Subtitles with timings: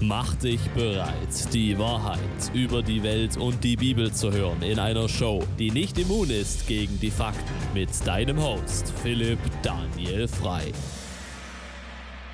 [0.00, 2.20] Mach dich bereit, die Wahrheit
[2.52, 6.66] über die Welt und die Bibel zu hören in einer Show, die nicht immun ist
[6.66, 10.70] gegen die Fakten mit deinem Host Philipp Daniel Frei.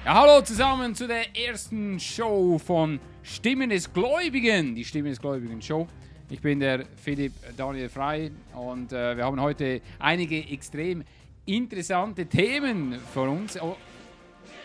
[0.04, 5.62] Ja, hallo zusammen zu der ersten Show von Stimmen des Gläubigen, die Stimmen des Gläubigen
[5.62, 5.86] Show.
[6.30, 11.04] Ich bin der Philipp Daniel Frei und äh, wir haben heute einige extrem
[11.46, 13.56] interessante Themen vor uns.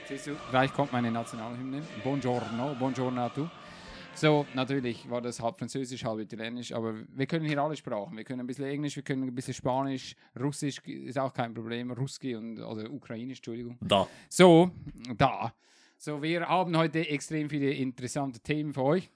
[0.08, 1.82] Siehst du, gleich kommt meine Nationalhymne.
[2.02, 3.50] Buongiorno, buongiorno a tu.
[4.16, 8.16] So, natürlich war das halb Französisch, halb Italienisch, aber wir können hier alle Sprachen.
[8.16, 11.92] Wir können ein bisschen Englisch, wir können ein bisschen Spanisch, Russisch ist auch kein Problem,
[11.92, 13.78] Ruski und also Ukrainisch, Entschuldigung.
[13.82, 14.08] Da.
[14.30, 14.72] So,
[15.18, 15.54] da.
[15.98, 19.12] So, wir haben heute extrem viele interessante Themen für euch.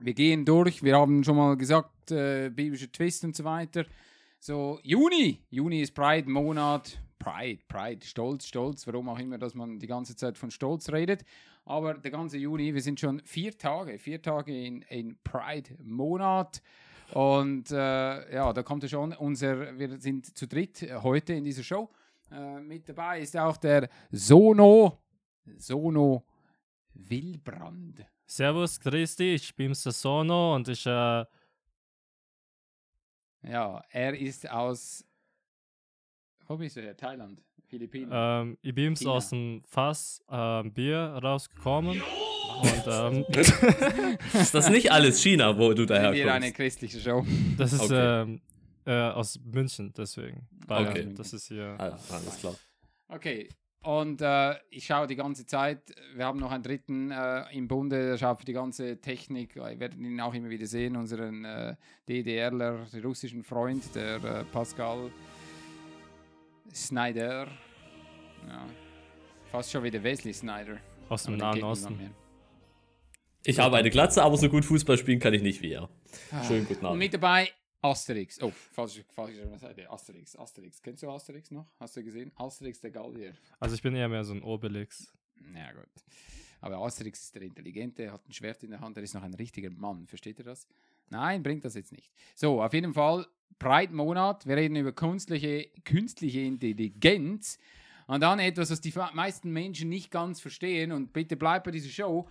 [0.00, 0.82] Wir gehen durch.
[0.82, 3.84] Wir haben schon mal gesagt, äh, biblische Twist und so weiter.
[4.40, 5.44] So, Juni.
[5.50, 7.02] Juni ist Pride-Monat.
[7.18, 8.86] Pride, Pride, Stolz, Stolz.
[8.86, 11.24] Warum auch immer, dass man die ganze Zeit von Stolz redet.
[11.64, 16.62] Aber der ganze Juni, wir sind schon vier Tage, vier Tage in, in Pride-Monat.
[17.12, 21.62] Und äh, ja, da kommt ja schon unser, wir sind zu dritt heute in dieser
[21.62, 21.90] Show.
[22.30, 24.98] Äh, mit dabei ist auch der Sono,
[25.56, 26.24] Sono
[26.94, 28.04] Wilbrand.
[28.26, 31.24] Servus, dich, ich bin Sasono und ich, äh,
[33.42, 35.04] Ja, er ist aus,
[36.46, 36.96] wo bist du her?
[36.96, 38.10] Thailand, Philippinen.
[38.12, 39.10] ähm, ich bin China.
[39.12, 42.00] aus dem Fass ähm, Bier rausgekommen
[42.62, 43.24] und ähm,
[44.32, 46.54] Ist das nicht alles China, wo du wir eine daherkommst?
[46.54, 47.24] christliche Show.
[47.58, 48.22] das ist Okay.
[48.22, 48.40] ähm,
[48.86, 50.46] äh, aus München, deswegen.
[50.66, 51.08] Weil, Okay.
[51.16, 51.74] Das ist hier.
[51.78, 52.54] Ah, alles klar.
[53.08, 53.48] Okay,
[53.82, 55.80] und äh, ich schaue die ganze Zeit,
[56.16, 59.78] wir haben noch einen dritten äh, im Bunde, der schaut für die ganze Technik, wir
[59.78, 61.76] werden ihn auch immer wieder sehen, unseren äh,
[62.08, 65.10] DDRler, den russischen Freund, der äh, Pascal
[66.74, 67.48] Snyder.
[68.46, 68.66] Ja,
[69.50, 70.78] fast schon wie der Wesley Snyder.
[71.08, 72.14] Aus dem Nahen Osten.
[73.44, 75.88] Ich habe eine Glatze, aber so gut Fußball spielen kann ich nicht wie er.
[76.46, 76.98] Schönen guten Und Abend.
[76.98, 77.48] mit dabei
[77.80, 78.42] Asterix.
[78.42, 79.88] Oh, falsche, falsche Seite.
[79.88, 80.82] Asterix, Asterix.
[80.82, 81.66] Kennst du Asterix noch?
[81.78, 82.32] Hast du gesehen?
[82.34, 83.34] Asterix der Gallier.
[83.60, 85.12] Also ich bin eher mehr so ein Obelix.
[85.54, 85.86] Ja, gut.
[86.60, 89.34] Aber Asterix ist der Intelligente, hat ein Schwert in der Hand, er ist noch ein
[89.34, 90.06] richtiger Mann.
[90.08, 90.66] Versteht ihr das?
[91.10, 92.10] Nein, bringt das jetzt nicht.
[92.34, 93.26] So, auf jeden Fall,
[93.58, 94.46] Pride-Monat.
[94.46, 97.58] Wir reden über künstliche, künstliche Intelligenz.
[98.06, 100.92] Und dann etwas, was die meisten Menschen nicht ganz verstehen.
[100.92, 102.28] Und bitte bleibt bei dieser Show.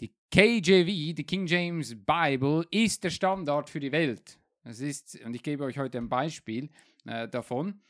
[0.00, 4.38] Die KJV, die King James Bible, ist der Standard für die Welt.
[4.62, 6.68] Das ist, und ich gebe euch heute ein Beispiel
[7.06, 7.80] äh, davon.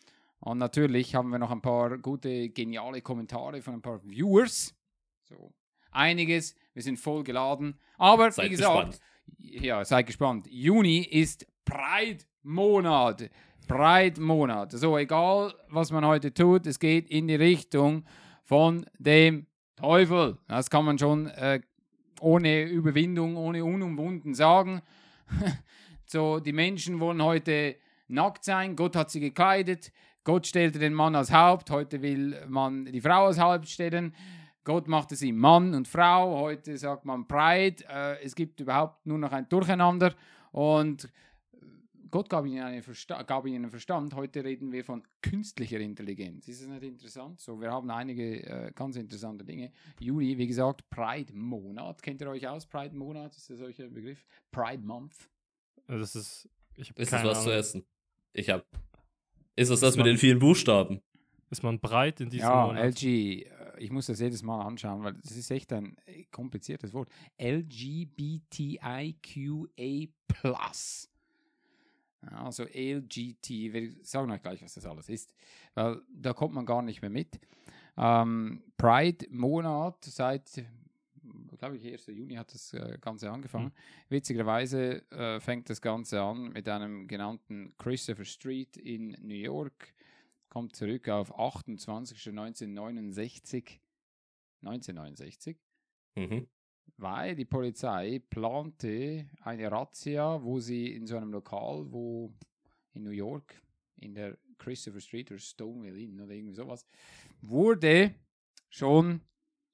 [0.40, 4.74] Und natürlich haben wir noch ein paar gute, geniale Kommentare von ein paar Viewers.
[5.24, 5.52] So,
[5.90, 6.54] einiges.
[6.74, 7.78] Wir sind voll geladen.
[7.96, 9.00] Aber Seid wie gesagt, gespannt.
[9.38, 10.46] Ja, seid gespannt.
[10.50, 13.30] Juni ist Pride-Monat.
[13.68, 14.72] Pride-Monat.
[14.72, 18.04] So, egal was man heute tut, es geht in die Richtung
[18.44, 20.38] von dem Teufel.
[20.48, 21.60] Das kann man schon äh,
[22.20, 24.82] ohne Überwindung, ohne unumwunden sagen.
[26.06, 27.76] so, die Menschen wollen heute
[28.08, 28.76] nackt sein.
[28.76, 29.92] Gott hat sie gekleidet.
[30.24, 31.70] Gott stellte den Mann als Haupt.
[31.70, 34.14] Heute will man die Frau als Haupt stellen.
[34.66, 36.40] Gott machte sie Mann und Frau.
[36.40, 37.84] Heute sagt man Pride.
[37.88, 40.12] Äh, es gibt überhaupt nur noch ein Durcheinander.
[40.50, 41.08] Und
[42.10, 42.82] Gott gab ihnen,
[43.28, 44.14] gab ihnen einen Verstand.
[44.14, 46.48] Heute reden wir von künstlicher Intelligenz.
[46.48, 47.40] Ist das nicht interessant?
[47.40, 49.70] So, wir haben einige äh, ganz interessante Dinge.
[50.00, 52.02] Juni, wie gesagt, Pride-Monat.
[52.02, 52.66] Kennt ihr euch aus?
[52.66, 54.26] Pride-Monat, ist das euch ein Begriff?
[54.50, 55.14] Pride-Month.
[55.86, 56.48] Das ist.
[56.74, 57.60] Ich Ist das was zu Ahnung.
[57.60, 57.86] essen?
[58.32, 58.66] Ich hab.
[59.54, 61.00] Ist das das Ist mit man- den vielen Buchstaben?
[61.50, 62.82] Ist man breit in diesem Ja, Monat?
[62.82, 66.92] LG, äh, ich muss das jedes Mal anschauen, weil das ist echt ein äh, kompliziertes
[66.92, 67.08] Wort.
[67.38, 68.78] LGBTIQA+.
[72.32, 75.34] Also LGT, wir sagen euch gleich, was das alles ist,
[75.74, 77.38] weil da kommt man gar nicht mehr mit.
[77.96, 80.64] Ähm, Pride-Monat seit,
[81.58, 82.06] glaube ich, 1.
[82.08, 83.72] Juni hat das äh, Ganze angefangen.
[84.08, 89.94] Witzigerweise äh, fängt das Ganze an mit einem genannten Christopher Street in New York
[90.56, 93.78] kommt zurück auf 28.1969.
[94.62, 95.58] 1969,
[96.16, 96.46] Mhm.
[96.96, 102.32] weil die Polizei plante eine Razzia, wo sie in so einem Lokal, wo
[102.94, 103.60] in New York,
[103.96, 106.86] in der Christopher Street oder Stonewall Inn oder irgendwie sowas,
[107.42, 108.14] wurde
[108.70, 109.20] schon,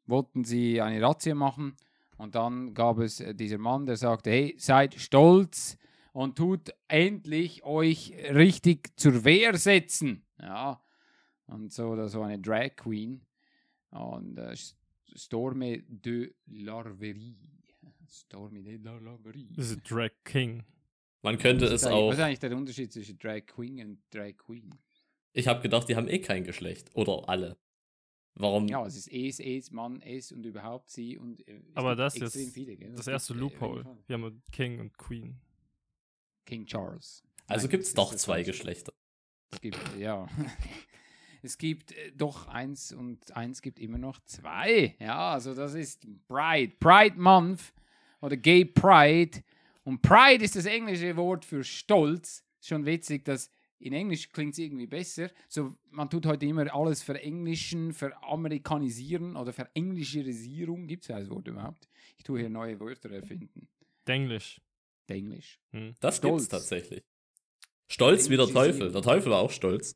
[0.07, 1.77] wollten sie eine Razzia machen
[2.17, 5.79] und dann gab es äh, dieser Mann, der sagte, hey, seid stolz
[6.13, 10.27] und tut endlich euch richtig zur Wehr setzen.
[10.43, 10.83] Ja,
[11.47, 13.25] und so, oder so eine Drag Queen
[13.91, 14.55] und äh,
[15.15, 17.39] Storme de Larverie.
[18.09, 19.49] Storme de la Larverie.
[19.57, 20.65] Das ist Drag King.
[21.23, 22.09] Man könnte es auch.
[22.09, 24.75] Was ist eigentlich der Unterschied zwischen Drag Queen und Drag Queen?
[25.33, 26.91] Ich habe gedacht, die haben eh kein Geschlecht.
[26.95, 27.57] Oder alle.
[28.35, 28.67] Warum?
[28.67, 32.17] Ja, es ist es, es, Mann, es und überhaupt sie und äh, es Aber das
[32.17, 32.91] extrem ist viele, gell?
[32.93, 33.85] das Es erste äh, Loophole.
[34.07, 35.41] Wir haben King und Queen.
[36.47, 37.23] King Charles.
[37.47, 38.43] Also gibt es das doch zwei.
[38.43, 38.93] Geschlechter.
[39.53, 40.27] Es gibt, ja.
[41.45, 44.95] Es gibt äh, doch eins und eins gibt immer noch zwei.
[45.01, 46.73] Ja, also das ist Pride.
[46.79, 47.75] Pride Month
[48.21, 49.43] oder Gay Pride.
[49.83, 52.45] Und Pride ist das englische Wort für Stolz.
[52.61, 53.51] Schon witzig, dass
[53.81, 55.31] in Englisch klingt es irgendwie besser.
[55.49, 60.87] So, man tut heute immer alles verenglischen, veramerikanisieren oder verenglischirisierung.
[60.87, 61.89] Gibt es das Wort überhaupt?
[62.17, 63.69] Ich tue hier neue Wörter erfinden.
[64.07, 64.61] Englisch.
[65.09, 65.59] Englisch.
[65.73, 65.95] Hm.
[66.01, 66.43] Das Stolz.
[66.43, 67.03] gibt's tatsächlich.
[67.93, 68.91] Stolz wie der Teufel.
[68.91, 69.95] Der Teufel war auch stolz.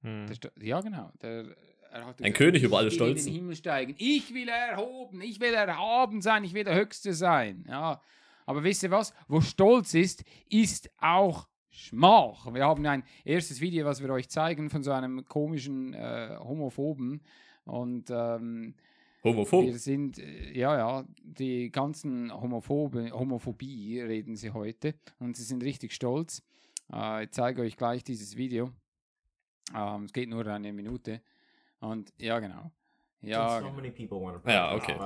[0.00, 0.26] Hm.
[0.58, 1.10] Ja, genau.
[1.20, 1.54] Der,
[1.92, 3.32] er hat Ein König über alle ich will in Stolzen.
[3.32, 3.94] den Himmel steigen.
[3.98, 7.66] Ich will erhoben, ich will erhaben sein, ich will der Höchste sein.
[7.68, 8.00] Ja.
[8.46, 9.12] Aber wisst ihr was?
[9.28, 12.52] Wo Stolz ist, ist auch Schmach.
[12.54, 17.20] Wir haben ein erstes Video, was wir euch zeigen, von so einem komischen äh, Homophoben.
[17.64, 18.74] Und ähm,
[19.22, 19.66] Homophob.
[19.66, 24.94] wir sind, äh, ja, ja, die ganzen Homophobe, Homophobie reden sie heute.
[25.18, 26.42] Und sie sind richtig stolz.
[26.92, 28.72] Äh, ich zeige euch gleich dieses Video.
[29.74, 31.22] Ähm, es geht nur eine Minute.
[31.80, 32.70] Und ja, genau.
[33.22, 33.70] Ja, to
[34.46, 34.96] Ja, okay.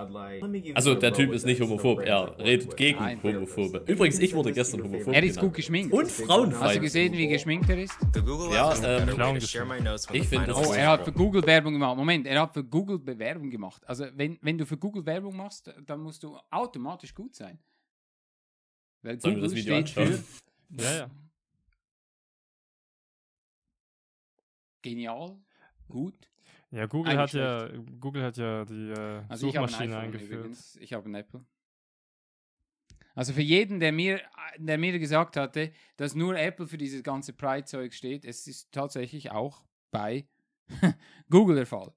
[0.74, 3.20] Also der Typ ist nicht homophob, er redet gegen Nein.
[3.20, 3.82] Homophobe.
[3.88, 5.92] Übrigens, ich wurde gestern homophob er ist gut geschminkt.
[5.92, 6.82] Und Hast du frauenfeindlich.
[6.82, 7.98] gesehen, wie geschminkt er ist?
[8.52, 9.36] Ja, ähm,
[10.12, 11.96] Ich finde Oh, er hat für Google Werbung gemacht.
[11.96, 13.82] Moment, er hat für Google Bewerbung gemacht.
[13.84, 17.58] Also, wenn, wenn du für Google Werbung machst, dann musst du automatisch gut sein.
[19.02, 20.24] Weil Sollen wir Google das Video steht anschauen?
[20.24, 21.10] für Ja, ja.
[24.84, 25.36] Genial,
[25.88, 26.14] gut.
[26.70, 27.68] Ja, Google hat ja,
[28.00, 30.40] Google hat ja die äh, Also ich habe ein Suchmaschine eingeführt.
[30.40, 30.76] übrigens.
[30.76, 31.44] Ich habe ein Apple.
[33.14, 34.20] Also für jeden, der mir,
[34.58, 39.30] der mir gesagt hatte, dass nur Apple für dieses ganze Pride-Zeug steht, es ist tatsächlich
[39.30, 40.26] auch bei
[41.30, 41.92] Google der Fall.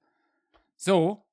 [0.76, 1.27] So,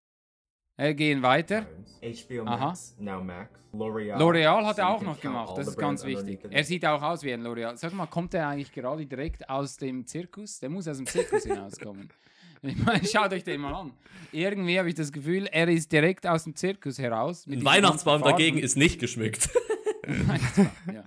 [0.76, 1.66] wir gehen weiter.
[2.02, 2.66] HBO Aha.
[2.66, 3.50] Max, now Max.
[3.74, 4.18] L'Oreal.
[4.18, 6.40] L'Oreal hat so er auch noch gemacht, das ist ganz wichtig.
[6.48, 7.76] Er sieht auch aus wie ein L'Oreal.
[7.76, 10.60] Sag mal, kommt er eigentlich gerade direkt aus dem Zirkus?
[10.60, 12.08] Der muss aus dem Zirkus hinauskommen.
[12.66, 13.92] Ich meine, schaut euch den mal an.
[14.32, 17.44] Irgendwie habe ich das Gefühl, er ist direkt aus dem Zirkus heraus.
[17.46, 19.50] Weihnachtsbaum dagegen ist nicht geschmückt.
[20.06, 21.04] Weihnachtsbaum, ja.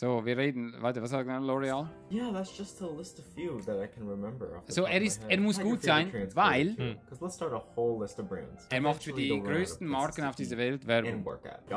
[0.00, 0.76] So, wir reden.
[0.80, 1.88] Warte, was sagt L'Oreal?
[2.08, 4.62] Yeah, that's just a list of few that I can remember.
[4.68, 6.96] So, er ist- er muss gut sein, weil-
[7.52, 7.64] of
[8.22, 8.68] brands.
[8.70, 11.24] Er macht für die größten Marken auf dieser Welt Werbung.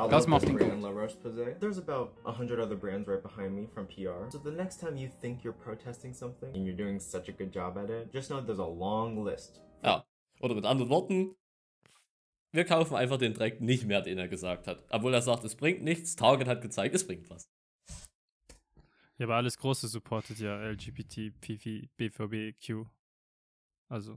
[0.08, 1.58] Das macht ihn gut.
[1.58, 4.30] There's about a hundred other brands right behind me from PR.
[4.30, 7.52] So the next time you think you're protesting something and you're doing such a good
[7.52, 9.60] job at it, just know there's a long list.
[9.82, 10.04] Ja.
[10.40, 11.34] Oder mit anderen Worten,
[12.52, 14.84] wir kaufen einfach den Dreck nicht mehr, den er gesagt hat.
[14.90, 16.14] Obwohl er sagt, es bringt nichts.
[16.14, 17.48] Target hat gezeigt, es bringt was.
[19.22, 22.86] Ja, aber alles Große supportet ja LGBT, PV, BVB, Q.
[23.88, 24.14] Also,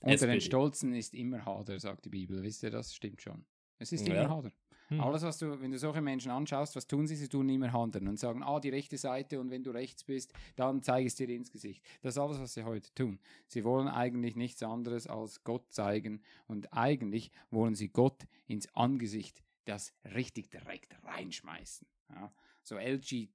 [0.00, 0.40] Unter den SPD.
[0.40, 2.42] Stolzen ist immer Hader, sagt die Bibel.
[2.42, 3.46] Wisst ihr, das stimmt schon.
[3.78, 4.14] Es ist Ja.
[4.24, 4.52] immer Hader.
[4.88, 5.00] hm.
[5.00, 7.14] Alles, was du, wenn du solche Menschen anschaust, was tun sie?
[7.14, 10.32] Sie tun immer Hadern und sagen, ah, die rechte Seite und wenn du rechts bist,
[10.56, 11.84] dann zeige ich es dir ins Gesicht.
[12.02, 13.20] Das ist alles, was sie heute tun.
[13.46, 19.40] Sie wollen eigentlich nichts anderes als Gott zeigen und eigentlich wollen sie Gott ins Angesicht
[19.66, 21.86] das richtig direkt reinschmeißen.
[22.10, 22.32] Ja?
[22.64, 23.28] So LG,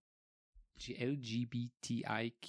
[0.89, 2.45] LGBTIQA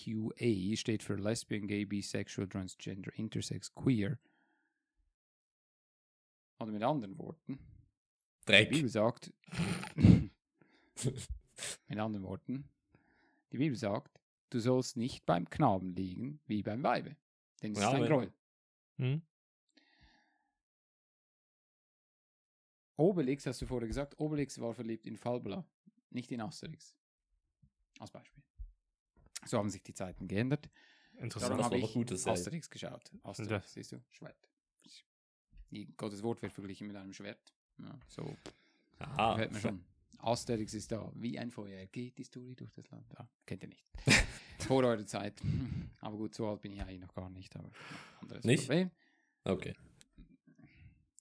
[0.77, 4.19] steht für Lesbian, Gay, Bisexual, Transgender, Intersex, Queer.
[6.59, 8.71] Oder mit anderen Worten, die Dreck.
[8.71, 9.33] Bibel sagt,
[9.97, 10.31] mit
[11.99, 12.69] anderen Worten,
[13.53, 17.17] die Bibel sagt, du sollst nicht beim Knaben liegen wie beim Weibe.
[17.63, 18.33] Denn es Ja, ist ein Gräuel.
[18.99, 19.23] Hm?
[22.97, 25.65] Obelix, hast du vorher gesagt, Obelix war verliebt in Falbala,
[26.11, 26.95] nicht in Asterix.
[28.03, 28.43] Als Beispiel.
[29.47, 30.69] So haben sich die Zeiten geändert.
[31.19, 31.53] Interessant.
[31.53, 32.37] Darum habe ich gute Serie.
[32.39, 33.13] Asterix geschaut.
[33.23, 33.63] Asterix, Ja.
[33.65, 34.37] siehst du, Schwert.
[35.71, 37.55] Die, Gottes Wort wird verglichen mit einem Schwert.
[37.79, 38.37] Ja, so
[38.99, 39.33] Aha.
[39.35, 39.85] Gefällt mir schon.
[40.19, 41.87] Asterix ist da, wie ein Feuer.
[41.87, 43.07] Geht die Story durch das Land.
[43.19, 43.85] Ah, kennt ihr nicht.
[44.67, 45.41] Vor eurer Zeit.
[46.01, 47.55] Aber gut, so alt bin ich eigentlich noch gar nicht.
[47.57, 47.71] Aber
[48.21, 48.67] anderes Nicht?
[48.67, 48.91] Problem.
[49.45, 49.75] Okay.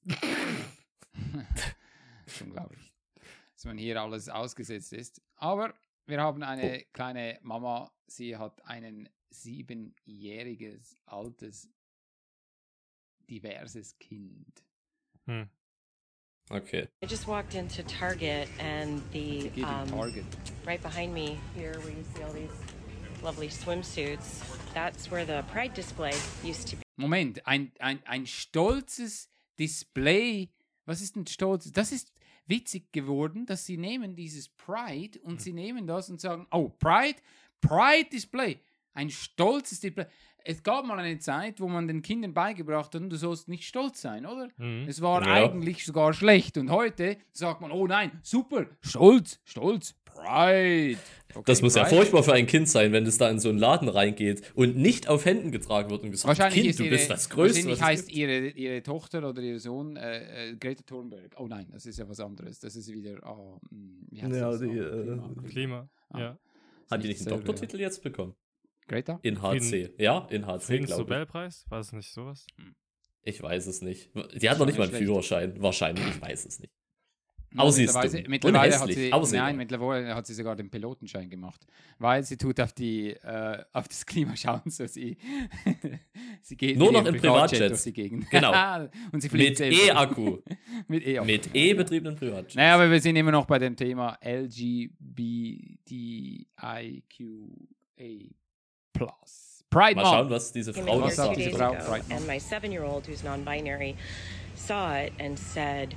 [0.06, 0.16] Das
[2.26, 2.92] ist unglaublich.
[3.54, 5.22] Dass man hier alles ausgesetzt ist.
[5.36, 5.74] Aber
[6.08, 7.92] wir haben eine kleine Mama.
[8.08, 11.70] Sie hat einen siebenjähriges, altes,
[13.30, 14.64] diverses Kind.
[15.26, 15.50] Hm.
[16.50, 16.88] Okay.
[17.02, 20.26] I just walked into Target and the um, Target.
[20.66, 22.52] right behind me here where you see all these
[23.24, 24.44] lovely swimsuits.
[24.74, 26.84] That's where the Pride display used to be.
[26.98, 30.50] Moment, ein, ein, ein stolzes Display.
[30.86, 31.72] Was ist ein stolzes?
[31.72, 32.12] Das ist
[32.52, 37.18] witzig geworden, dass sie nehmen dieses Pride und sie nehmen das und sagen, oh, Pride,
[37.62, 38.60] Pride Display.
[38.94, 40.06] Ein stolzes Display.
[40.44, 44.02] Es gab mal eine Zeit, wo man den Kindern beigebracht hat, du sollst nicht stolz
[44.02, 44.50] sein, oder?
[44.58, 44.86] Mhm.
[44.88, 45.34] Es war Ja.
[45.36, 46.58] eigentlich sogar schlecht.
[46.58, 50.98] Und heute sagt man, oh nein, super, stolz, stolz, Pride.
[51.34, 51.96] Okay, Das muss ja Pride.
[51.96, 55.08] furchtbar für ein Kind sein, wenn es da in so einen Laden reingeht und nicht
[55.08, 57.58] auf Händen getragen wird und gesagt, Wahrscheinlich Kind, ist du ihre, bist das Größte.
[57.60, 58.18] wahrscheinlich was es heißt gibt.
[58.18, 61.36] ihre, ihre Tochter oder ihr Sohn äh, äh, Greta Thunberg.
[61.38, 62.60] Oh nein, das ist ja was anderes.
[62.60, 63.20] Das ist wieder.
[63.30, 63.60] Oh,
[64.10, 64.60] wie heißt Ja, das?
[64.60, 65.48] die, Oh, Klima.
[65.48, 65.90] Klima.
[66.10, 66.20] Ah.
[66.20, 66.38] Ja.
[66.90, 68.34] Hat die nicht einen Doktortitel jetzt bekommen?
[68.88, 69.20] Greta?
[69.24, 69.94] In HC.
[69.98, 70.66] Ja, in HC, glaube ich.
[70.66, 71.66] Friedensnobelpreis?
[71.70, 72.46] War es nicht sowas?
[73.24, 74.10] Ich weiß es nicht.
[74.42, 75.06] Die hat noch nicht mal einen schlecht.
[75.06, 75.62] Führerschein.
[75.62, 76.74] Wahrscheinlich, ich weiß es nicht.
[77.54, 77.94] Ja, Aber sie ist
[78.30, 81.66] mittlerweile- hat sie, sie nein, mittlerweile hat sie sogar den Pilotenschein gemacht,
[82.00, 85.18] weil sie tut auf die äh, auf das Klima schauen, so sie
[86.42, 87.84] sie geht Nur noch in Privatjet Privatjets.
[87.84, 88.30] durch die Gegend.
[88.30, 88.88] Genau.
[89.12, 89.74] Und sie fliegt Mit.
[89.74, 90.38] E-Akku.
[90.88, 91.26] mit E-Akku.
[91.28, 92.56] Mit E-betriebenen Privatjet.
[92.56, 94.18] Naja, aber wir sind immer noch bei dem Thema
[96.72, 98.30] LGBTIQA
[98.94, 99.64] Plus.
[99.70, 101.72] Pride Mal schauen, was diese Frau Was sagt diese Frau?
[101.74, 103.96] ago, and my seven-year-old, who's non-binary,
[104.56, 105.96] saw it and said,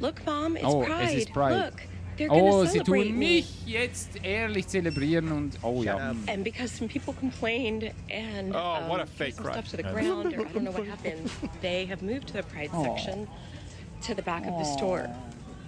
[0.00, 1.04] "Look, mom, it's Oh, Pride.
[1.04, 1.54] es ist Pride.
[1.56, 1.82] Look,
[2.18, 6.14] they're gonna Oh, sie celebrate tun me." mich jetzt ehrlich zelebrieren und oh ja.
[6.26, 9.84] And because some people complained and Oh, what a um, fake some stuff to the
[9.84, 11.30] ground, or I don't know what happened,
[11.62, 12.82] they have moved to the Pride Oh.
[12.82, 13.28] section
[14.02, 15.08] to the back of the store.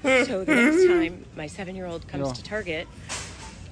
[0.02, 2.32] So the next time my seven-year-old comes Ja.
[2.32, 2.86] to Target,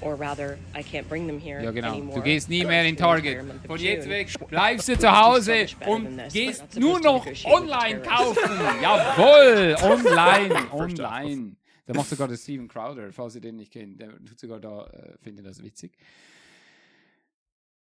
[0.01, 1.93] or rather, I can't bring them here Ja, genau.
[1.93, 2.17] anymore.
[2.17, 3.45] Du gehst nie mehr in Target.
[3.67, 8.51] Von jetzt weg bleibst du zu Hause und gehst nur noch online kaufen.
[8.83, 11.57] Jawohl, online, online.
[11.87, 14.01] Da macht sogar der Steven Crowder, falls ihr den nicht kennt.
[14.01, 15.97] Der tut sogar da, äh, findet das witzig.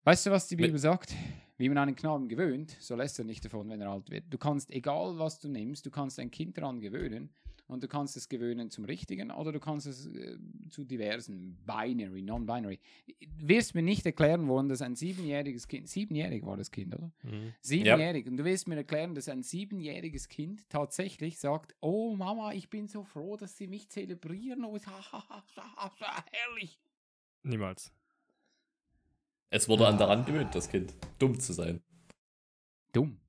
[0.04, 1.14] Weißt du, was die Bibel sagt?
[1.58, 4.24] Wie man einen Knaben gewöhnt, so lässt er nicht davon, wenn er alt wird.
[4.30, 7.30] Du kannst, egal was du nimmst, du kannst ein Kind daran gewöhnen
[7.66, 10.38] und du kannst es gewöhnen zum Richtigen oder du kannst es äh,
[10.70, 12.78] zu diversen, binary, non-binary.
[13.06, 17.12] Du wirst mir nicht erklären wollen, dass ein siebenjähriges Kind, siebenjährig war das Kind, oder?
[17.22, 17.54] Mhm.
[17.60, 18.26] Siebenjährig.
[18.26, 22.88] Und du wirst mir erklären, dass ein siebenjähriges Kind tatsächlich sagt, oh Mama, ich bin
[22.88, 24.64] so froh, dass sie mich zelebrieren.
[24.64, 24.78] Oh,
[26.32, 26.78] herrlich.
[27.42, 27.92] Niemals.
[29.50, 31.80] Es wurde an daran gewöhnt, das Kind dumm zu sein.
[32.92, 33.20] Dumm.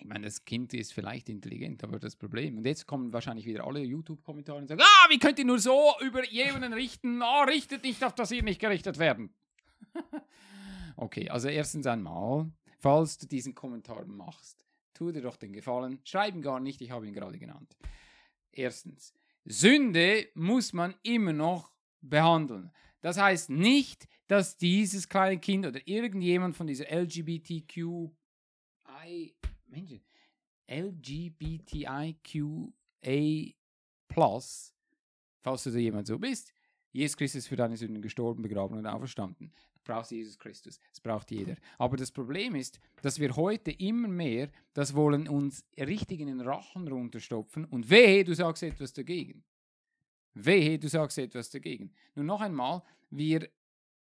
[0.00, 2.56] Ich meine, das Kind ist vielleicht intelligent, aber das Problem.
[2.58, 5.92] Und jetzt kommen wahrscheinlich wieder alle YouTube-Kommentare und sagen, ah, wie könnt ihr nur so
[6.00, 7.20] über jemanden richten?
[7.22, 9.34] Ah, richtet nicht auf, dass ihr nicht gerichtet werden.
[10.96, 14.64] okay, also erstens einmal, falls du diesen Kommentar machst,
[14.94, 17.76] tu dir doch den Gefallen, schreib ihn gar nicht, ich habe ihn gerade genannt.
[18.52, 19.14] Erstens,
[19.44, 22.70] Sünde muss man immer noch behandeln.
[23.00, 28.12] Das heißt nicht, dass dieses kleine Kind oder irgendjemand von dieser LGBTQI,
[29.68, 30.00] Menschen,
[30.68, 32.14] LGBTIQA
[34.08, 34.74] Plus,
[35.40, 36.52] falls du da jemand so bist,
[36.92, 39.52] Jesus Christus ist für deine Sünden gestorben, begraben und auferstanden.
[39.74, 40.80] Du brauchst Jesus Christus.
[40.90, 41.56] Das braucht jeder.
[41.76, 46.40] Aber das Problem ist, dass wir heute immer mehr das wollen uns richtig in den
[46.40, 49.44] Rachen runterstopfen und wehe, du sagst etwas dagegen.
[50.34, 51.92] Wehe, du sagst etwas dagegen.
[52.14, 53.48] Nun noch einmal, wir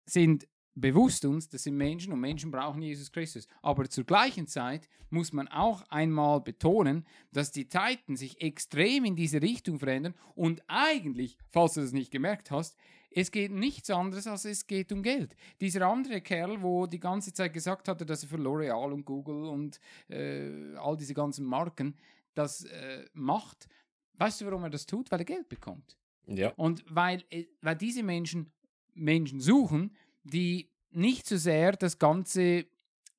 [0.05, 0.47] sind
[0.81, 3.47] bewusst uns, das sind Menschen und Menschen brauchen Jesus Christus.
[3.61, 9.15] Aber zur gleichen Zeit muss man auch einmal betonen, dass die Zeiten sich extrem in
[9.15, 12.77] diese Richtung verändern und eigentlich, falls du das nicht gemerkt hast,
[13.11, 15.35] es geht nichts anderes als es geht um Geld.
[15.61, 19.45] Dieser andere Kerl, wo die ganze Zeit gesagt hatte, dass er für L'Oreal und Google
[19.45, 21.95] und äh, all diese ganzen Marken
[22.35, 23.67] das äh, macht,
[24.13, 25.11] weißt du, warum er das tut?
[25.11, 25.97] Weil er Geld bekommt.
[26.27, 26.53] Ja.
[26.55, 28.51] Und weil, äh, weil diese Menschen
[28.93, 32.65] Menschen suchen, die nicht so sehr das Ganze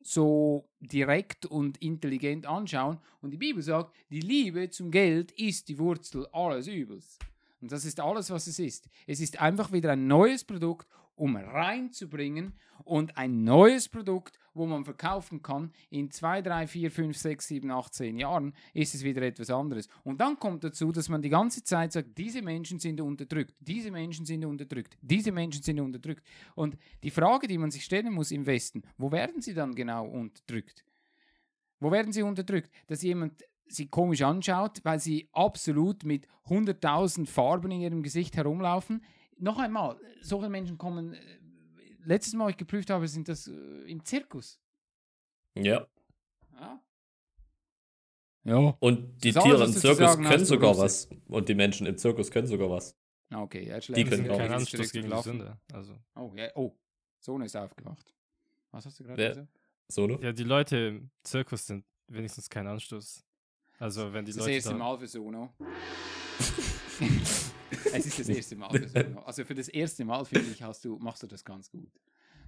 [0.03, 2.99] so direkt und intelligent anschauen.
[3.21, 7.19] Und die Bibel sagt, die Liebe zum Geld ist die Wurzel alles Übels.
[7.61, 8.89] Und das ist alles, was es ist.
[9.07, 14.85] Es ist einfach wieder ein neues Produkt, um reinzubringen und ein neues Produkt, wo man
[14.85, 15.73] verkaufen kann.
[15.91, 19.89] In 2, 3, 4, 5, 6, 7, 8, 10 Jahren ist es wieder etwas anderes.
[20.05, 23.91] Und dann kommt dazu, dass man die ganze Zeit sagt, diese Menschen sind unterdrückt, diese
[23.91, 26.25] Menschen sind unterdrückt, diese Menschen sind unterdrückt.
[26.55, 30.07] Und die Frage, die man sich stellen muss im Westen, wo werden sie dann genau
[30.07, 30.85] unterdrückt?
[31.79, 32.71] Wo werden sie unterdrückt?
[32.89, 33.43] Dass jemand
[33.73, 39.03] sie komisch anschaut, weil sie absolut mit 100.000 Farben in ihrem Gesicht herumlaufen.
[39.39, 41.19] Noch einmal, solche Menschen kommen, äh,
[42.05, 43.53] letztes Mal, ich geprüft habe, sind das äh,
[43.87, 44.61] im Zirkus.
[45.55, 45.87] Ja.
[46.59, 46.81] Ja.
[48.45, 48.77] Ja.
[48.81, 51.09] Und die Tiere im Zirkus sagen können hast, sogar was.
[51.29, 52.97] Und die Menschen im Zirkus können sogar was.
[53.33, 54.35] Okay, jetzt Die können auch.
[54.35, 55.23] wieder Kein zurück Anstoß gegen die.
[55.23, 55.59] Sünde.
[55.73, 55.95] Also.
[56.17, 56.49] Oh, ja.
[56.55, 56.77] oh,
[57.21, 58.15] Sohn ist aufgewacht.
[58.71, 59.49] Was hast du gerade gesagt?
[59.89, 60.19] So, ne?
[60.23, 63.25] Ja, die Leute im Zirkus sind wenigstens kein Anstoß.
[63.79, 65.55] Also wenn die Das ist das Leute erste da, Mal für Sono.
[67.93, 68.69] es ist das erste Mal.
[69.25, 71.91] Also für das erste Mal, finde ich, hast du, machst du das ganz gut.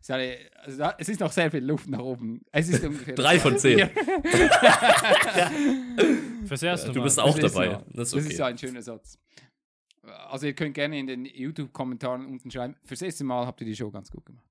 [0.00, 2.42] Es ist eine- also da- es ist noch sehr viel Luft nach oben.
[2.50, 3.14] Es ist ungefähr.
[3.14, 3.78] Drei von zehn.
[3.78, 3.88] Ja.
[6.46, 7.04] Fürs erste Du Mal.
[7.04, 7.70] bist auch dabei.
[7.70, 7.84] so.
[7.92, 8.36] Das ist Das ist okay.
[8.36, 9.18] so ein schöner Satz.
[10.02, 12.74] Also ihr könnt gerne in den YouTube-Kommentaren unten schreiben.
[12.84, 14.44] Fürs erste Mal habt ihr die Show ganz gut gemacht.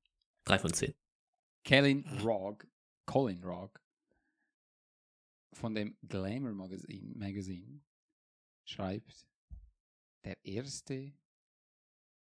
[0.45, 0.93] Drei von zehn.
[1.67, 2.65] Colin Rogg,
[3.05, 3.77] Colin Rogg
[5.53, 7.81] von dem Glamour Magazine, Magazine
[8.65, 9.27] schreibt,
[10.23, 11.13] der erste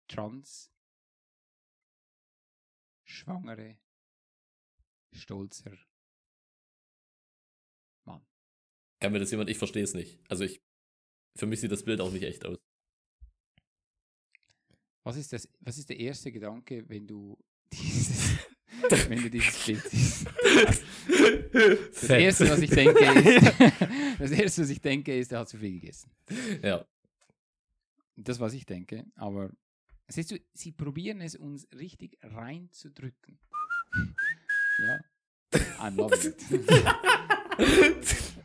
[0.08, 0.70] trans
[3.04, 3.78] schwangere
[5.12, 5.76] stolzer
[9.00, 9.50] Kann mir das jemand?
[9.50, 10.18] Ich verstehe es nicht.
[10.28, 10.62] Also ich.
[11.36, 12.56] Für mich sieht das Bild auch nicht echt aus.
[15.04, 15.48] Was ist das?
[15.60, 17.38] Was ist der erste Gedanke, wenn du
[17.72, 18.38] dieses,
[19.08, 20.26] wenn du dieses Bild siehst?
[20.26, 25.58] Das erste, was ich denke, ist, das erste, was ich denke, ist, er hat zu
[25.58, 26.10] viel gegessen.
[26.62, 26.86] Ja.
[28.16, 29.06] Das, was ich denke.
[29.14, 29.50] Aber
[30.08, 33.38] siehst du, sie probieren es uns richtig reinzudrücken.
[34.78, 35.00] Ja.
[35.78, 36.36] I'm loving it.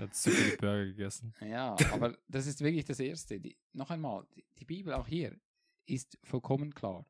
[0.00, 1.34] Er hat zu viele Burger gegessen.
[1.42, 3.38] Ja, aber das ist wirklich das Erste.
[3.38, 5.38] Die, noch einmal, die, die Bibel auch hier
[5.84, 7.04] ist vollkommen klar.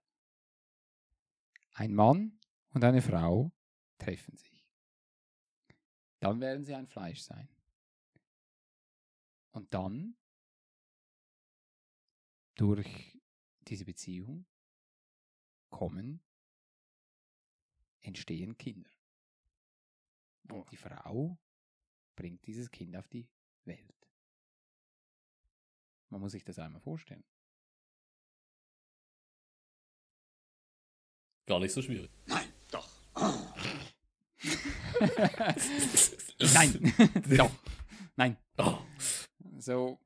[1.74, 2.38] Ein Mann
[2.70, 3.52] und eine Frau
[3.98, 4.66] treffen sich.
[6.18, 7.48] Dann werden sie ein Fleisch sein.
[9.52, 10.16] Und dann,
[12.60, 13.18] durch
[13.62, 14.44] diese Beziehung,
[15.70, 16.22] kommen,
[18.02, 18.90] entstehen Kinder.
[20.50, 21.38] Und die Frau
[22.16, 23.26] bringt dieses Kind auf die
[23.64, 24.06] Welt.
[26.10, 27.24] Man muss sich das einmal vorstellen.
[31.46, 32.10] Gar nicht so schwierig.
[32.26, 32.90] Nein, doch.
[38.16, 38.36] Nein.
[38.58, 38.84] Oh.
[39.58, 39.98] So.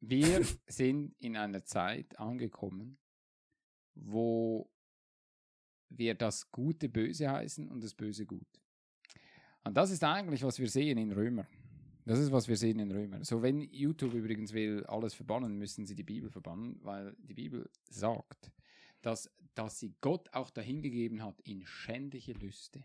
[0.00, 2.98] Wir sind in einer Zeit angekommen,
[3.94, 4.70] wo
[5.90, 8.46] wir das Gute böse heißen und das Böse gut.
[9.64, 11.46] Und das ist eigentlich, was wir sehen in Römer.
[12.06, 13.22] Das ist, was wir sehen in Römer.
[13.24, 17.70] So, wenn YouTube übrigens will alles verbannen, müssen sie die Bibel verbannen, weil die Bibel
[17.88, 18.50] sagt,
[19.02, 22.82] dass, dass sie Gott auch dahingegeben hat in schändliche Lüste.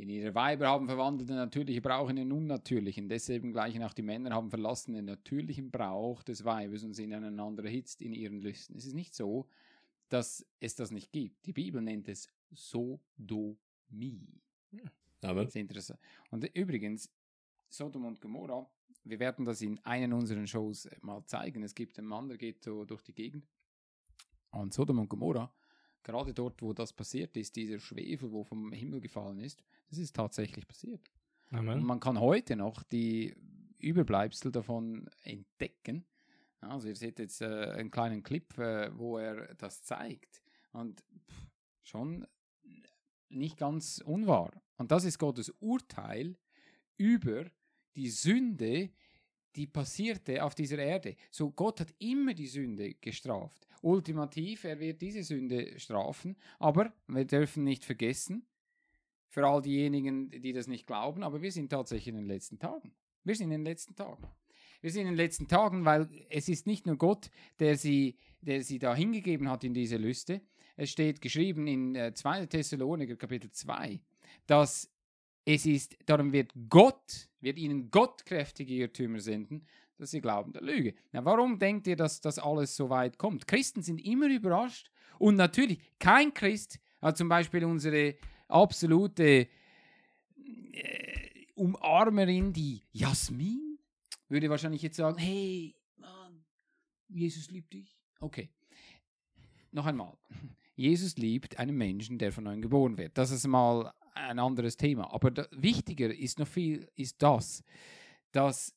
[0.00, 3.10] Denn ihre Weiber haben verwandelt den natürlichen Brauch in den unnatürlichen.
[3.10, 7.64] Desselben gleichen auch die Männer haben verlassen den natürlichen Brauch des Weibes und sind aneinander
[7.64, 8.78] erhitzt in ihren Lüsten.
[8.78, 9.46] Es ist nicht so,
[10.08, 11.44] dass es das nicht gibt.
[11.44, 14.40] Die Bibel nennt es Sodomie.
[15.20, 16.00] Aber Das ist interessant.
[16.30, 17.12] Und übrigens,
[17.68, 18.66] Sodom und Gomorra,
[19.04, 21.62] wir werden das in einer unserer Shows mal zeigen.
[21.62, 23.46] Es gibt einen Mann, der geht so durch die Gegend.
[24.52, 25.52] Und Sodom und Gomorra,
[26.02, 30.16] gerade dort, wo das passiert ist, dieser Schwefel, wo vom Himmel gefallen ist, das ist
[30.16, 31.02] tatsächlich passiert.
[31.50, 31.84] Und Amen.
[31.84, 33.34] man kann heute noch die
[33.78, 36.06] Überbleibsel davon entdecken.
[36.60, 40.42] Also ihr seht jetzt äh, einen kleinen Clip, äh, wo er das zeigt.
[40.72, 41.50] Und pff,
[41.82, 42.26] schon
[43.28, 44.52] nicht ganz unwahr.
[44.76, 46.36] Und das ist Gottes Urteil
[46.96, 47.46] über
[47.96, 48.90] die Sünde,
[49.56, 51.16] die passierte auf dieser Erde.
[51.30, 53.66] So Gott hat immer die Sünde gestraft.
[53.82, 56.36] Ultimativ, er wird diese Sünde strafen.
[56.58, 58.46] Aber wir dürfen nicht vergessen,
[59.30, 62.92] für all diejenigen, die das nicht glauben, aber wir sind tatsächlich in den letzten Tagen.
[63.24, 64.26] Wir sind in den letzten Tagen.
[64.80, 68.62] Wir sind in den letzten Tagen, weil es ist nicht nur Gott, der sie, der
[68.62, 70.40] sie da hingegeben hat in diese Lüste.
[70.76, 72.46] Es steht geschrieben in äh, 2.
[72.46, 74.00] Thessaloniker Kapitel 2,
[74.46, 74.90] dass
[75.44, 79.66] es ist, darum wird Gott, wird ihnen Gott kräftige Irrtümer senden,
[79.96, 80.94] dass sie glauben der Lüge.
[81.12, 83.46] Na, warum denkt ihr, dass das alles so weit kommt?
[83.46, 88.16] Christen sind immer überrascht und natürlich kein Christ hat zum Beispiel unsere
[88.50, 89.48] absolute
[90.72, 93.78] äh, Umarmerin, die Jasmin,
[94.28, 96.44] würde wahrscheinlich jetzt sagen, hey, Mann,
[97.08, 97.98] Jesus liebt dich.
[98.20, 98.50] Okay.
[99.72, 100.16] Noch einmal.
[100.76, 103.18] Jesus liebt einen Menschen, der von neuem geboren wird.
[103.18, 105.12] Das ist mal ein anderes Thema.
[105.12, 107.62] Aber da, wichtiger ist noch viel, ist das,
[108.32, 108.74] dass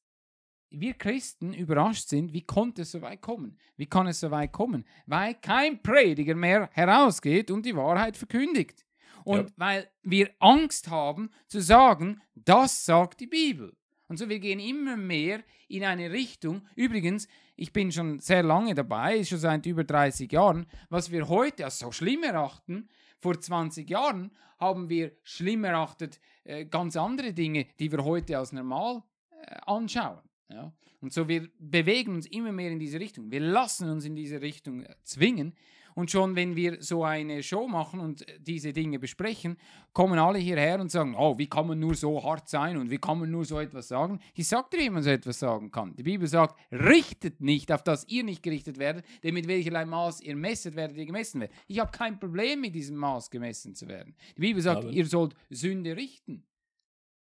[0.70, 3.58] wir Christen überrascht sind, wie konnte es so weit kommen?
[3.78, 4.86] Wie kann es so weit kommen?
[5.06, 8.84] Weil kein Prediger mehr herausgeht und die Wahrheit verkündigt.
[9.26, 9.54] Und Ja.
[9.58, 13.76] weil wir Angst haben zu sagen, das sagt die Bibel.
[14.08, 16.62] Und so, wir gehen immer mehr in eine Richtung.
[16.76, 20.66] Übrigens, ich bin schon sehr lange dabei, schon seit über 30 Jahren.
[20.90, 26.66] Was wir heute als so schlimm erachten, vor 20 Jahren haben wir schlimm erachtet äh,
[26.66, 30.20] ganz andere Dinge, die wir heute als normal äh, anschauen.
[30.50, 30.74] Ja?
[31.02, 33.32] Und so, wir bewegen uns immer mehr in diese Richtung.
[33.32, 35.56] Wir lassen uns in diese Richtung äh, zwingen.
[35.96, 39.58] Und schon wenn wir so eine Show machen und diese Dinge besprechen,
[39.94, 42.98] kommen alle hierher und sagen, oh, wie kann man nur so hart sein und wie
[42.98, 44.20] kann man nur so etwas sagen?
[44.34, 45.96] Ich sag dir, wie man so etwas sagen kann.
[45.96, 50.22] Die Bibel sagt, richtet nicht, auf das ihr nicht gerichtet werdet, denn mit welcherlei Maß
[50.22, 51.54] ihr messet, werdet ihr gemessen werden.
[51.68, 54.16] Ich habe kein Problem mit diesem Maß gemessen zu werden.
[54.38, 54.94] Die Bibel sagt, Amen.
[54.94, 56.46] ihr sollt Sünde richten.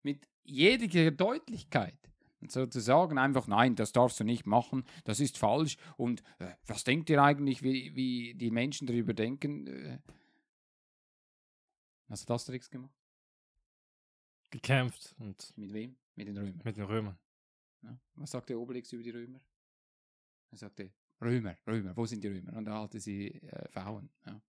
[0.04, 1.98] Mit jeder Deutlichkeit.
[2.44, 5.78] Und so zu sagen, einfach, nein, das darfst du nicht machen, das ist falsch.
[5.96, 9.66] Und äh, was denkt ihr eigentlich, wie, wie die Menschen darüber denken?
[9.66, 10.00] Äh,
[12.10, 12.94] hast du Asterix gemacht?
[14.52, 15.96] Gekämpft und Mit wem?
[16.16, 16.62] Mit den Römern.
[16.66, 17.18] mit den Römern.
[17.82, 17.98] Ja.
[18.16, 19.40] Was sagte Obelix über die Römer?
[20.52, 22.58] Er sagte, Römer, Römer, wo sind die Römer?
[22.58, 24.10] Und er hatte sie äh, verhauen.
[24.26, 24.42] Ja.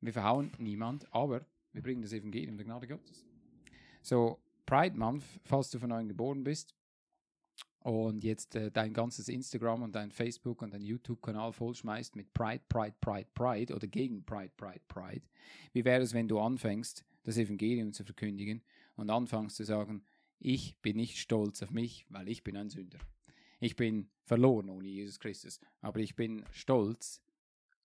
[0.00, 3.24] Wir verhauen niemand, aber wir bringen das Evangelium der Gnade Gottes.
[4.02, 6.76] So, Pride Month, falls du von neuem geboren bist
[7.80, 12.62] und jetzt äh, dein ganzes Instagram und dein Facebook und dein YouTube-Kanal vollschmeißt mit Pride,
[12.68, 15.22] Pride, Pride, Pride oder gegen Pride, Pride, Pride.
[15.72, 18.62] Wie wäre es, wenn du anfängst, das Evangelium zu verkündigen
[18.94, 20.04] und anfängst zu sagen,
[20.38, 23.00] ich bin nicht stolz auf mich, weil ich bin ein Sünder.
[23.58, 27.20] Ich bin verloren ohne Jesus Christus, aber ich bin stolz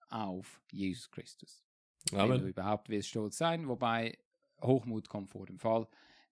[0.10, 1.64] auf Jesus Christus.
[2.12, 2.48] Wenn du Amen.
[2.48, 4.20] überhaupt willst stolz sein, wobei
[4.62, 5.88] Hochmut kommt vor dem Fall.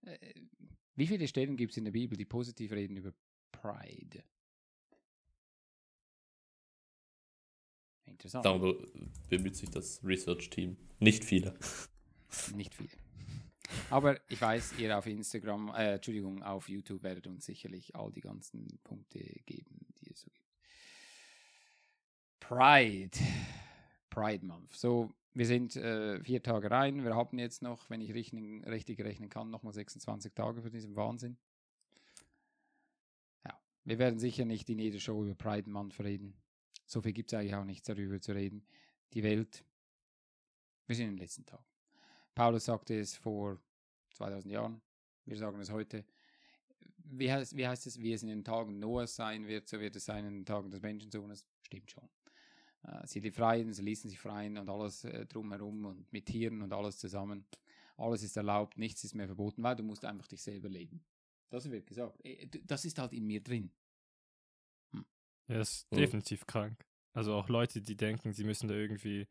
[0.05, 0.17] Äh,
[0.95, 3.13] Wie viele Stellen gibt es in der Bibel, die positiv reden über
[3.51, 4.23] Pride?
[8.05, 8.45] Interessant.
[8.45, 8.75] Darüber
[9.29, 10.77] bemüht sich das Research-Team.
[10.99, 11.57] Nicht viele.
[12.55, 12.89] Nicht viele.
[13.89, 18.21] Aber ich weiß, ihr auf Instagram, äh, Entschuldigung, auf YouTube werdet uns sicherlich all die
[18.21, 20.43] ganzen Punkte geben, die es so gibt.
[22.39, 23.17] Pride.
[24.09, 24.73] Pride Month.
[24.73, 27.03] So, wir sind äh, vier Tage rein.
[27.03, 30.95] Wir haben jetzt noch, wenn ich richtig, richtig rechnen kann, nochmal 26 Tage für diesen
[30.95, 31.37] Wahnsinn.
[33.43, 36.35] Ja, wir werden sicher nicht in jeder Show über Pride Month reden.
[36.85, 38.65] So viel gibt es eigentlich auch nicht darüber zu reden.
[39.13, 39.65] Die Welt,
[40.85, 41.65] wir sind in den letzten Tagen.
[42.35, 43.59] Paulus sagte es vor
[44.13, 44.81] 2000 Jahren.
[45.25, 46.05] Wir sagen es heute.
[47.05, 49.95] Wie heißt, wie heißt es, wie es in den Tagen Noahs sein wird, so wird
[49.95, 51.45] es sein in den Tagen des Menschensohnes.
[51.61, 52.09] Stimmt schon.
[52.83, 56.73] Äh, sie befreien, sie ließen sich freien und alles äh, drumherum und mit Tieren und
[56.73, 57.45] alles zusammen.
[57.97, 61.03] Alles ist erlaubt, nichts ist mehr verboten, weil du musst einfach dich selber leben.
[61.49, 62.19] Das wird gesagt.
[62.25, 63.71] Äh, d- Das ist halt in mir drin.
[65.47, 65.97] Er ist Ja.
[65.97, 66.85] definitiv krank.
[67.13, 69.27] Also auch Leute, die denken, sie müssen da irgendwie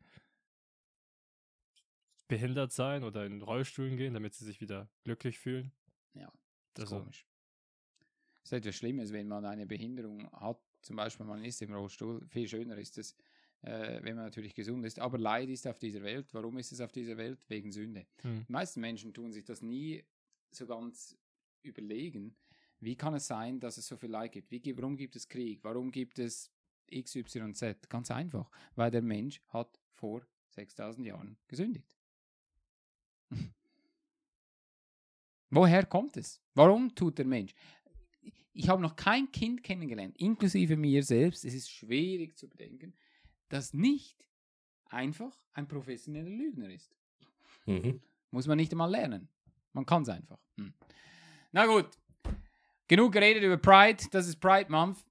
[2.27, 5.71] behindert sein oder in Rollstuhlen gehen, damit sie sich wieder glücklich fühlen.
[6.13, 6.31] Ja,
[6.73, 7.27] Das ist Also, komisch.
[8.43, 12.25] Das ist etwas Schlimmes, wenn man eine Behinderung hat, zum Beispiel man ist im Rollstuhl.
[12.27, 13.15] Viel schöner ist es,
[13.63, 14.99] äh, wenn man natürlich gesund ist.
[14.99, 16.27] Aber Leid ist auf dieser Welt.
[16.33, 17.39] Warum ist es auf dieser Welt?
[17.47, 18.05] Wegen Sünde.
[18.21, 18.45] Hm.
[18.47, 20.03] Die meisten Menschen tun sich das nie
[20.51, 21.17] so ganz
[21.63, 22.35] überlegen.
[22.79, 24.51] Wie kann es sein, dass es so viel Leid gibt?
[24.51, 25.63] Wie, warum gibt es Krieg?
[25.63, 26.51] Warum gibt es
[26.87, 27.89] X, Y, Z?
[27.89, 31.95] Ganz einfach, weil der Mensch hat vor 6000 Jahren gesündigt.
[35.49, 36.41] Woher kommt es?
[36.53, 37.53] Warum tut der Mensch?
[38.51, 41.45] Ich habe noch kein Kind kennengelernt, inklusive mir selbst.
[41.45, 42.93] Es ist schwierig zu bedenken,
[43.49, 44.27] das nicht
[44.87, 46.95] einfach ein professioneller Lügner ist.
[47.65, 48.01] Mhm.
[48.31, 49.29] Muss man nicht einmal lernen.
[49.73, 50.39] Man kann es einfach.
[50.57, 50.73] Hm.
[51.51, 51.89] Na gut.
[52.87, 54.03] Genug geredet über Pride.
[54.11, 55.05] Das ist Pride Month.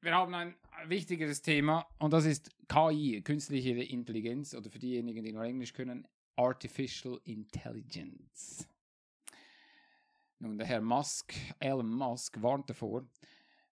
[0.00, 0.54] Wir haben ein
[0.86, 6.06] wichtigeres Thema und das ist KI, künstliche Intelligenz oder für diejenigen, die nur Englisch können,
[6.36, 8.68] Artificial Intelligence.
[10.38, 13.06] Nun, der Herr Musk, Elon Musk, warnt davor.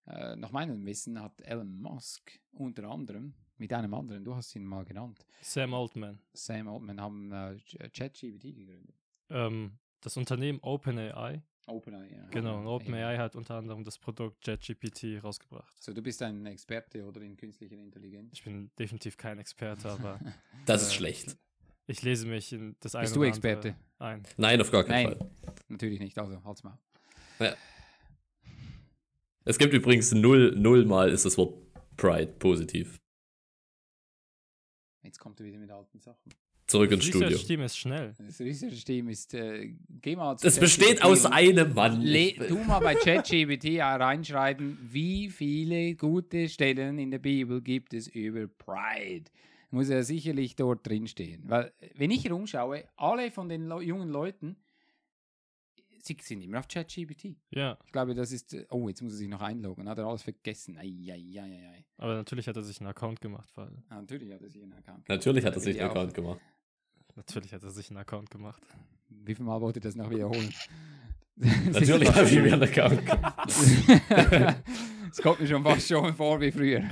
[0.07, 4.65] Äh, nach meinem Wissen hat Elon Musk unter anderem mit einem anderen, du hast ihn
[4.65, 6.19] mal genannt, Sam Altman.
[6.33, 8.97] Sam Altman haben äh, Ch- ChatGPT gegründet.
[9.31, 12.27] Ähm, das Unternehmen OpenAI, OpenAI, ja.
[12.31, 12.71] genau, und Ja.
[12.71, 15.83] OpenAI hat unter anderem das Produkt JetGPT rausgebracht.
[15.83, 18.31] So, du bist ein Experte oder in künstlicher Intelligenz?
[18.35, 20.19] Ich bin definitiv kein Experte, aber
[20.67, 21.37] Das ist Äh, schlecht.
[21.87, 23.77] ich lese mich in das eine Bist du oder Experte?
[23.99, 24.23] ein.
[24.37, 25.19] Nein, auf gar keinen Nein.
[25.19, 25.31] Fall.
[25.69, 26.79] Natürlich nicht, also halt's mal.
[29.47, 31.55] Es gibt übrigens null, null Mal ist das Wort
[31.97, 33.01] Pride positiv.
[35.05, 36.33] Jetzt kommt er wieder mit alten Sachen.
[36.67, 37.29] Zurück Das ins Studio.
[37.29, 38.15] Research-Team ist schnell.
[38.19, 42.01] Das Research-Team ist, äh, geh mal zu Das besteht aus einem Mann.
[42.01, 48.09] Le tu mal bei ChatGPT reinschreiben, wie viele gute Stellen in der Bibel gibt es
[48.09, 49.31] über Pride.
[49.71, 51.43] Muss ja sicherlich dort drin stehen.
[51.49, 54.57] Weil, wenn ich herumschaue, alle von den Leu- jungen Leuten,
[56.07, 57.37] sie sind immer auf ChatGPT.
[57.51, 58.55] Ja, Ich glaube, das ist.
[58.71, 59.89] Oh, jetzt muss er sich noch einloggen.
[59.89, 60.77] Hat er alles vergessen?
[60.77, 61.85] Eieieiei.
[61.97, 64.73] aber natürlich hat er sich einen Account gemacht, weil Ah, natürlich hat er sich einen
[64.75, 65.09] Account.
[65.09, 66.41] Natürlich hat er sich einen Account gemacht.
[67.17, 68.63] natürlich hat er sich einen Account gemacht.
[69.09, 70.53] Wie viel Mal wollte das noch wiederholen?
[71.37, 73.51] Natürlich habe ich mir einen Account gemacht.
[75.11, 76.83] Es kommt mir schon fast schon vor wie früher.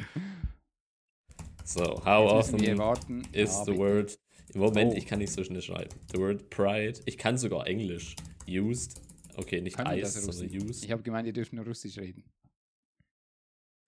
[1.65, 3.23] So, how Jetzt often warten.
[3.33, 3.79] is Ja, the bitte.
[3.83, 4.19] word.
[4.55, 4.97] Im Moment, Oh.
[4.97, 5.89] ich kann nicht so schnell schreiben.
[6.13, 7.01] The word pride.
[7.07, 8.17] Ich kann sogar Englisch.
[8.49, 9.01] Used.
[9.37, 10.85] Okay, nicht Kann das sondern used.
[10.85, 12.25] Ich habe gemeint, ihr dürft nur Russisch reden.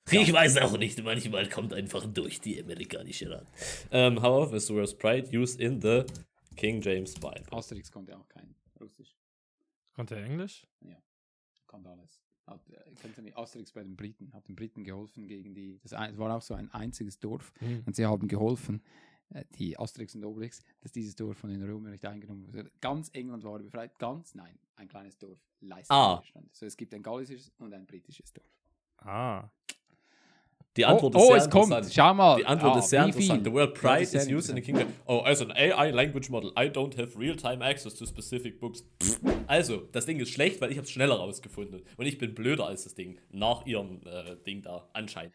[0.11, 3.47] Ich weiß auch nicht, manchmal kommt einfach durch die amerikanische Rat.
[3.91, 6.05] Um, how often is the word pride used in the
[6.57, 7.45] King James Bible?
[7.51, 9.17] Asterix konnte auch kein Russisch.
[9.95, 10.67] Konnte er Englisch?
[11.67, 12.21] Konnte alles.
[12.47, 13.37] Hat, äh, nicht?
[13.37, 14.33] Asterix bei den Briten.
[14.35, 15.81] Hat den Briten geholfen gegen die.
[15.83, 17.53] Das ein- war auch so ein einziges Dorf.
[17.61, 17.83] Hm.
[17.87, 18.83] Und sie haben geholfen,
[19.59, 22.71] die Asterix und Obelix, dass dieses Dorf von den Römern nicht eingenommen wurde.
[22.81, 23.99] Ganz England war befreit.
[23.99, 25.39] Ganz, nein, ein kleines Dorf.
[25.61, 26.23] Leicester Ah.
[26.53, 28.47] So, es gibt ein gallisches und ein britisches Dorf.
[28.99, 29.49] Ah.
[30.77, 31.65] Die Antwort oh, ist oh sehr es kommt.
[31.67, 31.95] interessant.
[31.95, 32.37] Schau mal.
[32.37, 33.23] Die Antwort Ah, ist sehr wie viel?
[33.23, 33.45] interessant.
[33.47, 34.89] The word Ja, pride is used in the kingdom.
[35.07, 38.83] Oh, as an AI language model, I don't have real-time access to specific books.
[39.01, 39.21] Pff.
[39.47, 41.83] Also, das Ding ist schlecht, weil ich habe es schneller rausgefunden.
[41.97, 43.21] Und ich bin blöder als das Ding.
[43.31, 45.33] Nach ihrem äh, Ding da, anscheinend.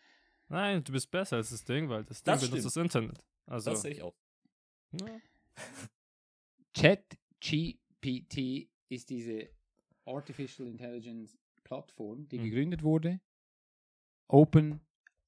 [0.49, 2.65] Nein, du bist besser als das Ding, weil das Ding Das benutzt stimmt.
[2.65, 3.23] das Internet.
[3.49, 4.15] Also, Das sehe ich auch.
[4.93, 5.19] ja.
[6.73, 9.49] ChatGPT ist diese
[10.05, 12.43] Artificial Intelligence Plattform, die Mhm.
[12.43, 13.19] gegründet wurde.
[14.27, 14.79] Open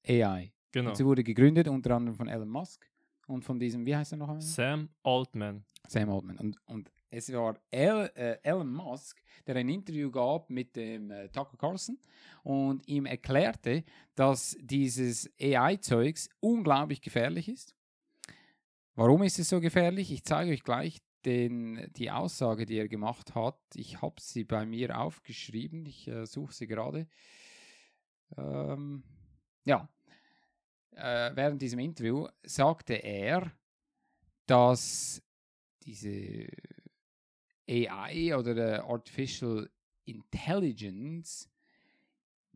[0.06, 0.52] AI.
[0.70, 0.90] genau.
[0.90, 2.88] Und sie wurde gegründet unter anderem von Elon Musk
[3.26, 4.40] und von diesem, wie heißt er noch einmal?
[4.42, 5.64] Sam Altman.
[5.88, 6.38] Sam Altman.
[6.38, 11.28] Und, und es war El, äh, Elon Musk, der ein Interview gab mit dem äh,
[11.28, 11.98] Tucker Carlson
[12.42, 17.74] und ihm erklärte, dass dieses AI-Zeugs unglaublich gefährlich ist.
[18.94, 20.12] Warum ist es so gefährlich?
[20.12, 23.58] Ich zeige euch gleich den, die Aussage, die er gemacht hat.
[23.74, 25.86] Ich habe sie bei mir aufgeschrieben.
[25.86, 27.08] Ich äh, suche sie gerade.
[28.36, 29.02] Ähm,
[29.64, 29.88] ja.
[30.90, 33.50] Äh, während diesem Interview sagte er,
[34.46, 35.22] dass
[35.84, 36.48] diese
[37.66, 39.70] AI oder äh, Artificial
[40.04, 41.48] Intelligence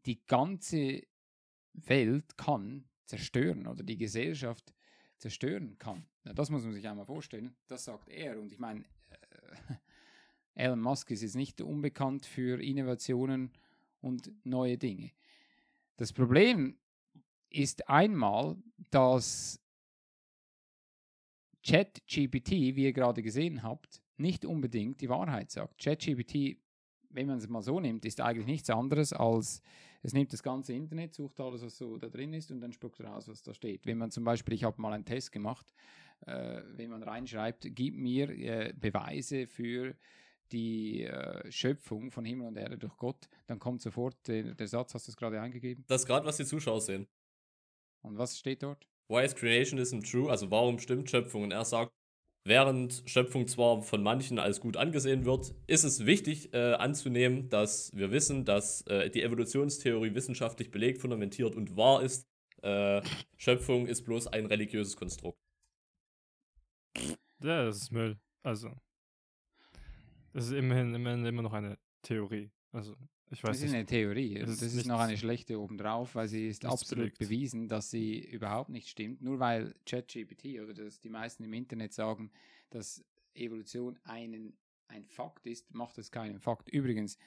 [0.04, 1.02] die ganze
[1.72, 4.74] Welt kann zerstören oder die Gesellschaft
[5.16, 6.06] zerstören kann.
[6.26, 7.54] Na, das muss man sich einmal vorstellen.
[7.68, 8.40] Das sagt er.
[8.40, 9.74] Und ich meine, äh,
[10.54, 13.52] Elon Musk ist jetzt nicht unbekannt für Innovationen
[14.00, 15.12] und neue Dinge.
[15.96, 16.76] Das Problem
[17.48, 18.56] ist einmal,
[18.90, 19.60] dass
[21.64, 25.78] ChatGPT, wie ihr gerade gesehen habt, nicht unbedingt die Wahrheit sagt.
[25.78, 26.58] ChatGPT,
[27.10, 29.62] wenn man es mal so nimmt, ist eigentlich nichts anderes als,
[30.02, 33.00] es nimmt das ganze Internet, sucht alles, was so da drin ist und dann spuckt
[33.00, 33.86] raus, was da steht.
[33.86, 35.72] Wenn man zum Beispiel, ich habe mal einen Test gemacht,
[36.26, 39.94] äh, wenn man reinschreibt, gib mir äh, Beweise für
[40.52, 44.94] die äh, Schöpfung von Himmel und Erde durch Gott, dann kommt sofort der, der Satz,
[44.94, 45.84] hast du es gerade eingegeben?
[45.88, 47.06] Das ist gerade, was die Zuschauer sehen.
[48.02, 48.86] Und was steht dort?
[49.08, 50.30] Why is creationism true?
[50.30, 51.44] Also warum stimmt Schöpfung?
[51.44, 51.92] Und er sagt,
[52.44, 57.94] während Schöpfung zwar von manchen als gut angesehen wird, ist es wichtig äh, anzunehmen, dass
[57.94, 62.26] wir wissen, dass äh, die Evolutionstheorie wissenschaftlich belegt, fundamentiert und wahr ist.
[62.62, 63.02] Äh,
[63.36, 65.45] Schöpfung ist bloß ein religiöses Konstrukt.
[67.40, 68.18] Ja, das ist Müll.
[68.42, 68.72] Also.
[70.32, 72.50] Das ist immerhin, immerhin immer noch eine Theorie.
[72.72, 72.94] Also,
[73.30, 74.34] ich weiß Das ist eine Theorie.
[74.34, 77.18] Ist das ist nichts- noch eine schlechte obendrauf, weil sie ist absolut belegt.
[77.18, 79.22] bewiesen, dass sie überhaupt nicht stimmt.
[79.22, 82.30] Nur weil ChatGPT oder dass die meisten im Internet sagen,
[82.70, 83.04] dass
[83.34, 84.56] Evolution einen,
[84.88, 86.68] ein Fakt ist, macht es keinen Fakt.
[86.68, 87.18] Übrigens,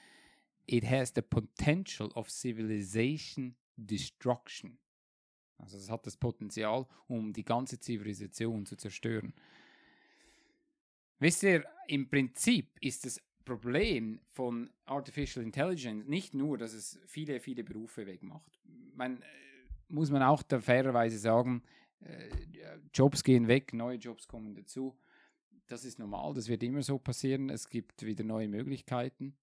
[0.66, 4.78] it has the potential of civilization destruction.
[5.58, 9.34] Also es hat das Potenzial, um die ganze Zivilisation zu zerstören.
[11.20, 17.40] Wisst ihr, im Prinzip ist das Problem von Artificial Intelligence nicht nur, dass es viele,
[17.40, 18.58] viele Berufe wegmacht.
[18.94, 19.24] Man, äh,
[19.88, 21.62] muss man auch da fairerweise sagen,
[22.00, 22.28] äh,
[22.94, 24.96] Jobs gehen weg, neue Jobs kommen dazu.
[25.66, 27.50] Das ist normal, das wird immer so passieren.
[27.50, 29.36] Es gibt wieder neue Möglichkeiten.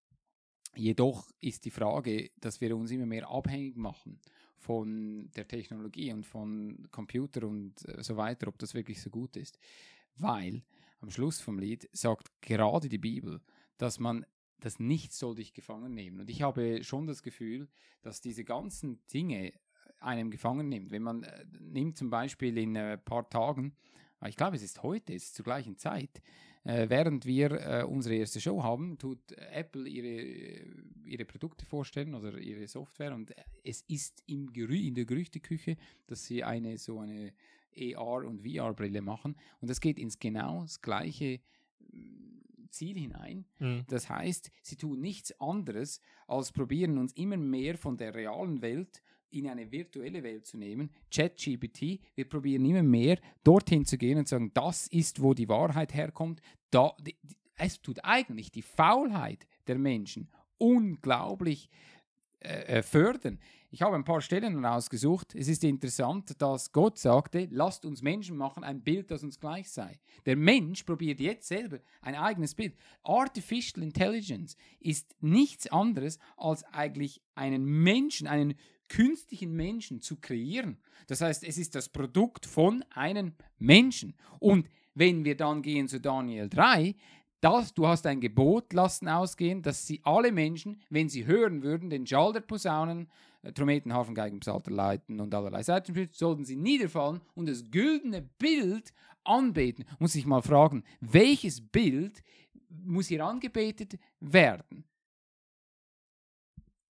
[0.75, 4.19] Jedoch ist die Frage, dass wir uns immer mehr abhängig machen
[4.57, 9.37] von der Technologie und von Computer und äh, so weiter, ob das wirklich so gut
[9.37, 9.59] ist.
[10.15, 10.63] Weil
[10.99, 13.41] am Schluss vom Lied sagt gerade die Bibel,
[13.77, 14.25] dass man
[14.59, 16.19] das Nichts soll dich gefangen nehmen.
[16.19, 17.67] Und ich habe schon das Gefühl,
[18.01, 19.53] dass diese ganzen Dinge
[19.99, 20.91] einem gefangen nimmt.
[20.91, 23.75] Wenn man äh, nimmt zum Beispiel in ein äh, paar Tagen,
[24.25, 26.21] ich glaube es ist heute, es ist zur gleichen Zeit,
[26.63, 30.65] äh, während wir äh, unsere erste Show haben, tut Apple ihre,
[31.03, 33.33] ihre Produkte vorstellen oder ihre Software und
[33.63, 37.33] es ist im Gerü in der Gerüchteküche, dass sie eine so eine
[37.77, 41.39] AR- und VR-Brille machen und das geht ins genau das gleiche
[41.91, 43.45] mm, Ziel hinein.
[43.59, 43.85] Mhm.
[43.87, 49.01] Das heißt, sie tun nichts anderes, als probieren uns immer mehr von der realen Welt
[49.29, 50.89] in eine virtuelle Welt zu nehmen.
[51.11, 55.93] ChatGPT, wir probieren immer mehr dorthin zu gehen und sagen, das ist, wo die Wahrheit
[55.93, 56.41] herkommt.
[56.71, 61.69] Da, die, die, es tut eigentlich die Faulheit der Menschen unglaublich
[62.39, 63.39] äh, äh, fördern.
[63.69, 65.35] Ich habe ein paar Stellen rausgesucht.
[65.35, 69.69] Es ist interessant, dass Gott sagte, lasst uns Menschen machen, ein Bild, das uns gleich
[69.69, 69.99] sei.
[70.25, 72.77] Der Mensch probiert jetzt selber ein eigenes Bild.
[73.03, 78.55] Artificial Intelligence ist nichts anderes als eigentlich einen Menschen, einen
[78.87, 80.77] künstlichen Menschen zu kreieren.
[81.07, 84.15] Das heißt, es ist das Produkt von einem Menschen.
[84.39, 86.95] Und wenn wir dann gehen zu Daniel 3,
[87.41, 91.89] das, du hast ein Gebot lassen ausgehen, dass sie alle Menschen, wenn sie hören würden,
[91.89, 93.09] den Schall der Posaunen,
[93.43, 98.21] äh, Trommeten, Harfen, Geigen, Psalter, Leiten und allerlei Seitenspiel, sollten sie niederfallen und das güldene
[98.21, 99.85] Bild anbeten.
[99.99, 102.23] Muss ich mal fragen, welches Bild
[102.69, 104.85] muss hier angebetet werden?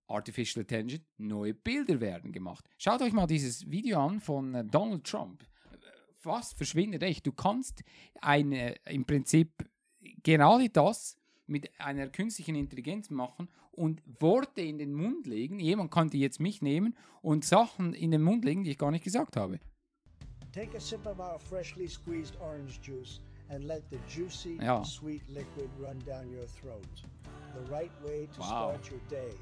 [0.07, 2.63] Artificial Intelligence, neue Bilder werden gemacht.
[2.77, 5.43] Schaut euch mal dieses Video an von äh, Donald Trump.
[6.23, 7.25] Was verschwindet echt?
[7.27, 7.83] Du kannst
[8.21, 9.51] eine, im Prinzip
[10.23, 11.17] gerade das
[11.47, 15.59] mit einer künstlichen Intelligenz machen und Worte in den Mund legen.
[15.59, 19.03] Jemand könnte jetzt mich nehmen und Sachen in den Mund legen, die ich gar nicht
[19.03, 19.59] gesagt habe.
[20.51, 24.83] Take a sip of our freshly squeezed orange juice and let the juicy, Ja.
[24.83, 26.87] sweet liquid run down your throat.
[27.53, 28.45] The right way to Wow.
[28.47, 29.33] start your day.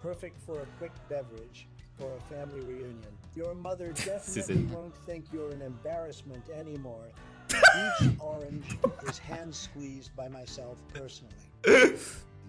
[0.00, 1.68] Perfect for a quick beverage
[2.00, 3.12] or a family reunion.
[3.36, 7.08] Your mother definitely won't think you're an embarrassment anymore.
[7.50, 8.08] Each
[9.16, 11.34] orange is hand squeezed by myself personally.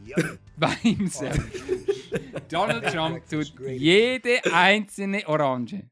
[0.06, 0.40] Yum.
[0.58, 1.64] Bei ihm selbst.
[2.50, 5.90] Donald Trump tut jede einzelne Orange.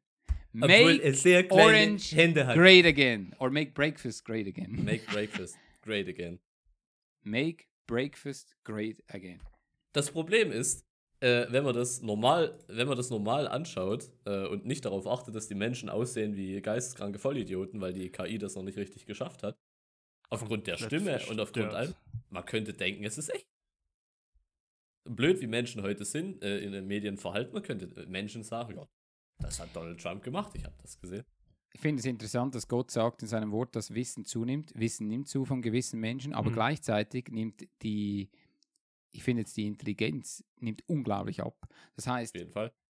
[0.53, 2.55] Obwohl er sehr kleine orange Hände hat.
[2.55, 3.33] great again.
[3.39, 4.83] Or make breakfast great again.
[4.85, 6.39] Make breakfast great again.
[7.23, 9.41] Make breakfast great again.
[9.91, 10.85] Das Problem ist,
[11.19, 15.35] äh, wenn man das normal, wenn man das normal anschaut äh, und nicht darauf achtet,
[15.35, 19.43] dass die Menschen aussehen wie geisteskranke Vollidioten, weil die KI das noch nicht richtig geschafft
[19.43, 19.57] hat,
[20.29, 21.93] aufgrund der Stimme und aufgrund allem,
[22.29, 23.47] man könnte denken, es ist echt.
[25.07, 28.75] Blöd, wie Menschen heute sind, äh, in den Medien verhalten, man könnte äh, Menschen sagen,
[28.75, 28.87] ja,
[29.39, 31.23] das hat Donald Trump gemacht, ich habe das gesehen.
[31.73, 34.71] Ich finde es interessant, dass Gott sagt in seinem Wort, dass Wissen zunimmt.
[34.75, 36.53] Wissen nimmt zu von gewissen Menschen, aber Mhm.
[36.53, 38.29] gleichzeitig nimmt die,
[39.11, 41.67] ich finde jetzt die Intelligenz nimmt unglaublich ab.
[41.95, 42.33] Das heißt,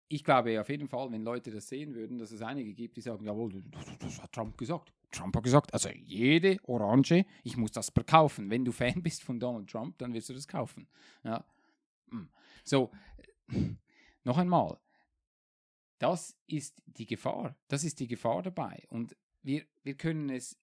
[0.09, 3.01] ich glaube auf jeden Fall, wenn Leute das sehen würden, dass es einige gibt, die
[3.01, 4.93] sagen, jawohl, das, das hat Trump gesagt.
[5.13, 8.49] Trump hat gesagt, also jede Orange, ich muss das verkaufen.
[8.49, 10.87] Wenn du Fan bist von Donald Trump, dann wirst du das kaufen.
[11.23, 11.45] Ja.
[12.09, 12.29] Hm.
[12.63, 12.91] So,
[14.23, 14.77] noch einmal,
[15.99, 17.55] das ist die Gefahr.
[17.67, 18.83] Das ist die Gefahr dabei.
[18.89, 20.57] Und wir, wir können es,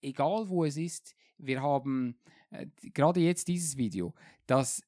[0.00, 2.18] egal wo es ist, wir haben
[2.50, 4.14] äh, gerade jetzt dieses Video,
[4.46, 4.82] dass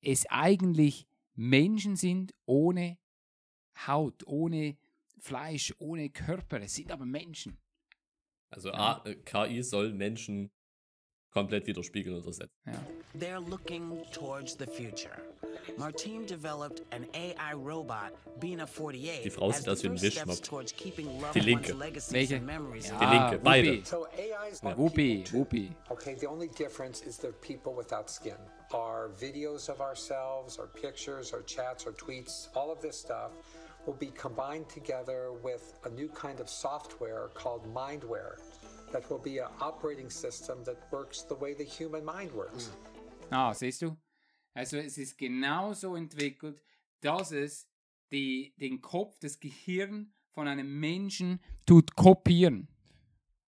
[0.00, 2.98] es eigentlich Menschen sind ohne
[3.86, 4.76] Haut, ohne
[5.18, 6.60] Fleisch, ohne Körper.
[6.60, 7.58] Es sind aber Menschen.
[8.52, 10.50] Also A, äh, KI soll Menschen
[11.32, 12.54] komplett widerspiegeln oder ersetzen.
[12.66, 12.72] Ja.
[13.18, 15.22] They're looking towards the future.
[15.78, 21.32] Martine developed an AI robot, Bina 48, Die Frau sieht the aus wie ein Wischmopp.
[21.34, 21.78] Die Linke.
[22.10, 22.34] Welche?
[22.36, 23.82] Ja, Die Linke, beide.
[23.82, 23.86] Whoopi.
[23.86, 24.06] So
[24.62, 25.24] like Whoopi.
[25.32, 25.70] Whoopi.
[25.88, 28.36] Okay, the only difference is they're people without skin.
[28.72, 33.30] Our videos of ourselves, our pictures, our chats, our tweets, all of this stuff
[33.86, 38.38] will be combined together with a new kind of software called Mindware
[38.92, 42.70] that will be an operating system that works the way the human mind works.
[43.30, 43.96] Ah, siehst du?
[44.54, 46.62] Also es ist genauso entwickelt,
[47.00, 47.66] dass es
[48.12, 52.68] die, den Kopf, das Gehirn von einem Menschen tut kopieren.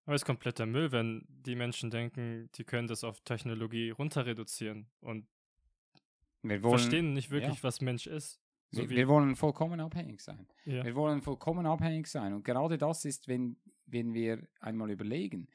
[0.06, 4.26] Aber es ist kompletter Müll, wenn die Menschen denken, die können das auf Technologie runter
[4.26, 5.26] reduzieren und
[6.42, 7.62] Wir wollen, verstehen nicht wirklich, ja.
[7.62, 8.40] was Mensch ist.
[8.74, 10.46] So wir, wir wollen vollkommen abhängig sein.
[10.64, 10.84] Ja.
[10.84, 12.32] Wir wollen vollkommen abhängig sein.
[12.32, 13.56] Und gerade das ist, wenn,
[13.86, 15.48] wenn wir einmal überlegen.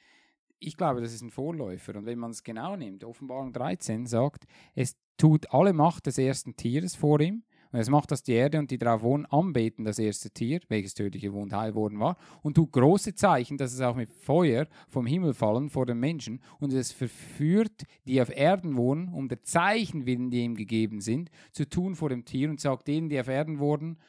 [0.59, 1.95] Ich glaube, das ist ein Vorläufer.
[1.95, 6.55] Und wenn man es genau nimmt, Offenbarung 13 sagt, es tut alle Macht des ersten
[6.55, 7.43] Tieres vor ihm.
[7.71, 10.95] Und es macht, dass die Erde und die drauf wohnen, anbeten das erste Tier, welches
[10.95, 15.05] tödliche Wund heil worden war, und tut große Zeichen, dass es auch mit Feuer vom
[15.05, 16.41] Himmel fallen vor den Menschen.
[16.59, 21.29] Und es verführt, die auf Erden wohnen, um der Zeichen willen, die ihm gegeben sind,
[21.51, 23.99] zu tun vor dem Tier und sagt denen, die auf Erden wohnen,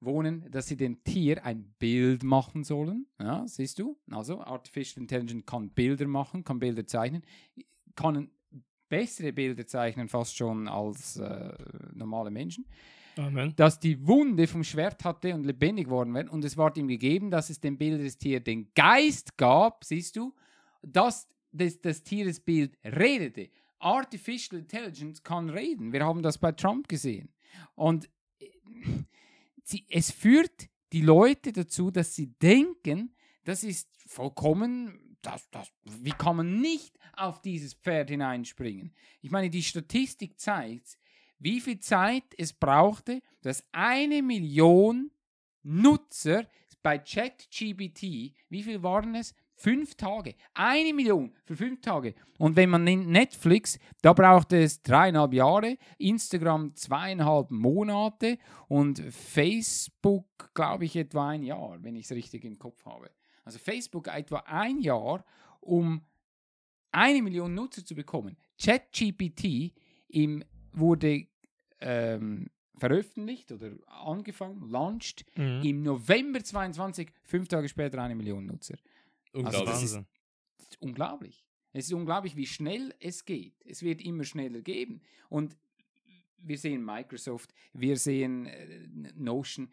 [0.00, 3.06] wohnen, dass sie dem Tier ein Bild machen sollen.
[3.18, 3.96] Ja, siehst du?
[4.10, 7.22] Also Artificial Intelligence kann Bilder machen, kann Bilder zeichnen,
[7.96, 8.30] kann
[8.88, 11.52] bessere Bilder zeichnen fast schon als äh,
[11.94, 12.66] normale Menschen.
[13.16, 13.54] Amen.
[13.56, 17.30] Dass die Wunde vom Schwert hatte und lebendig worden wäre und es ward ihm gegeben,
[17.30, 20.34] dass es dem Bild des Tiers den Geist gab, siehst du,
[20.82, 23.48] dass das, das Tieres Bild redete.
[23.78, 25.92] Artificial Intelligence kann reden.
[25.92, 27.30] Wir haben das bei Trump gesehen.
[27.74, 28.48] Und äh,
[29.62, 36.10] sie, es führt die Leute dazu, dass sie denken, das ist vollkommen, das, das, wie
[36.10, 38.92] kann man nicht auf dieses Pferd hineinspringen?
[39.22, 40.98] Ich meine, die Statistik zeigt,
[41.38, 45.10] wie viel Zeit es brauchte, dass eine Million
[45.62, 46.46] Nutzer
[46.82, 49.34] bei ChatGPT, wie viel waren es?
[49.58, 50.34] Fünf Tage.
[50.54, 52.14] Eine Million für fünf Tage.
[52.38, 58.38] Und wenn man Netflix, da braucht es dreieinhalb Jahre, Instagram zweieinhalb Monate
[58.68, 63.10] und Facebook, glaube ich, etwa ein Jahr, wenn ich es richtig im Kopf habe.
[63.46, 65.24] Also Facebook etwa ein Jahr,
[65.60, 66.02] um
[66.90, 68.36] eine Million Nutzer zu bekommen.
[68.60, 69.72] ChatGPT
[70.72, 71.26] wurde
[71.80, 75.62] ähm, veröffentlicht oder angefangen, launched Mhm.
[75.62, 78.76] im November 22, fünf Tage später eine Million Nutzer.
[79.32, 79.70] Also Unglaublich.
[79.70, 79.94] das ist,
[80.58, 81.44] das ist unglaublich.
[81.72, 83.54] Es ist unglaublich, wie schnell es geht.
[83.66, 85.02] Es wird immer schneller gehen.
[85.28, 85.56] Und
[86.38, 89.68] wir sehen Microsoft, wir sehen äh, Notion.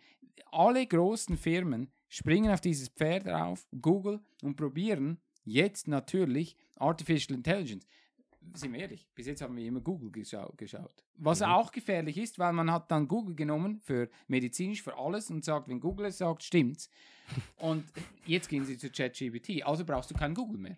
[0.51, 7.85] Alle großen Firmen springen auf dieses Pferd auf, Google, und probieren jetzt natürlich Artificial Intelligence.
[8.55, 11.03] Sind wir ehrlich, bis jetzt haben wir immer Google geschau geschaut.
[11.15, 15.45] Was auch gefährlich ist, weil man hat dann Google genommen für medizinisch, für alles und
[15.45, 16.89] sagt, wenn Google es sagt, stimmt's.
[17.57, 17.85] Und
[18.25, 20.77] jetzt gehen sie zu ChatGPT, also brauchst du kein Google mehr.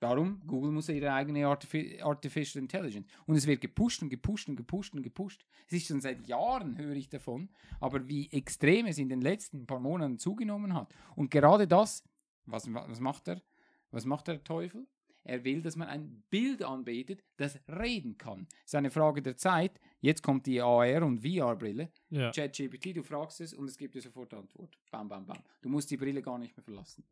[0.00, 3.06] Darum, Google muss ihre eigene Artifi Artificial Intelligence.
[3.26, 5.44] Und es wird gepusht und gepusht und gepusht und gepusht.
[5.66, 7.50] Es ist schon seit Jahren, höre ich davon.
[7.80, 10.94] Aber wie extrem es in den letzten paar Monaten zugenommen hat.
[11.16, 12.02] Und gerade das,
[12.46, 13.42] was, was macht er?
[13.90, 14.86] Was macht der Teufel?
[15.22, 18.48] Er will, dass man ein Bild anbetet, das reden kann.
[18.60, 19.78] Es ist eine Frage der Zeit.
[20.00, 21.90] Jetzt kommt die AR- und VR-Brille.
[22.08, 22.30] Ja.
[22.30, 24.78] ChatGPT, du fragst es und es gibt dir sofort Antwort.
[24.90, 25.42] Bam, bam, bam.
[25.60, 27.04] Du musst die Brille gar nicht mehr verlassen.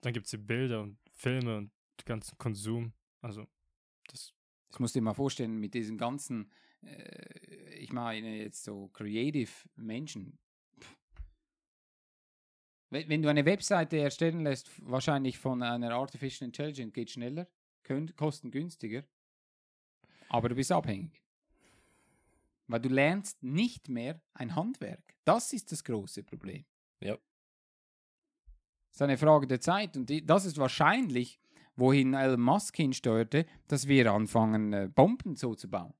[0.00, 1.70] Dann gibt es die Bilder und Filme und
[2.04, 2.92] ganzen Konsum.
[3.20, 3.46] Also,
[4.08, 4.32] das.
[4.70, 6.50] Das musst du dir mal vorstellen, mit diesen ganzen,
[6.82, 10.38] äh, ich meine jetzt so creative Menschen.
[10.80, 10.96] Pff.
[12.90, 17.48] Wenn, wenn du eine Webseite erstellen lässt, wahrscheinlich von einer Artificial Intelligence, geht schneller,
[17.84, 19.04] könnt, kostengünstiger,
[20.28, 21.22] aber du bist abhängig.
[22.66, 25.14] Weil du lernst nicht mehr ein Handwerk.
[25.24, 26.64] Das ist das große Problem.
[27.00, 27.14] Ja.
[28.90, 31.38] Es ist eine Frage der Zeit und die, das ist wahrscheinlich,
[31.76, 35.94] wohin Elon Musk hinsteuerte, dass wir anfangen, äh, Bomben so zu bauen.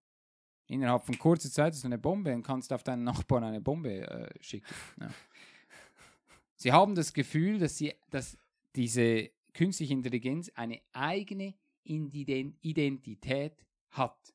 [0.68, 4.43] Innerhalb von kurzer Zeit ist eine Bombe und kannst auf deinen Nachbarn eine Bombe äh,
[4.43, 4.66] schicken.
[5.01, 5.11] Ja.
[6.57, 8.39] Sie haben das Gefühl, dass, sie, dass
[8.74, 11.55] diese künstliche Intelligenz eine eigene
[11.85, 13.53] Identität
[13.91, 14.35] hat.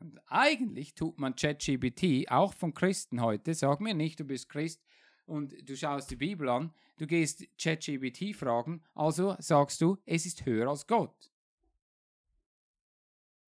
[0.00, 4.82] Und eigentlich tut man ChatGPT, auch von Christen heute, sag mir nicht, du bist Christ
[5.28, 10.46] und du schaust die Bibel an, du gehst ChatGPT fragen, also sagst du, es ist
[10.46, 11.30] höher als Gott.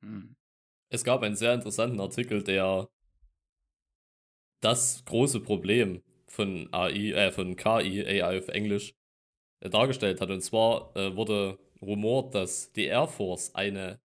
[0.00, 0.36] Hm.
[0.88, 2.88] Es gab einen sehr interessanten Artikel, der
[4.60, 8.94] das große Problem von AI, äh, von KI, AI auf Englisch,
[9.60, 10.30] äh, dargestellt hat.
[10.30, 14.00] Und zwar äh, wurde rumort, dass die Air Force eine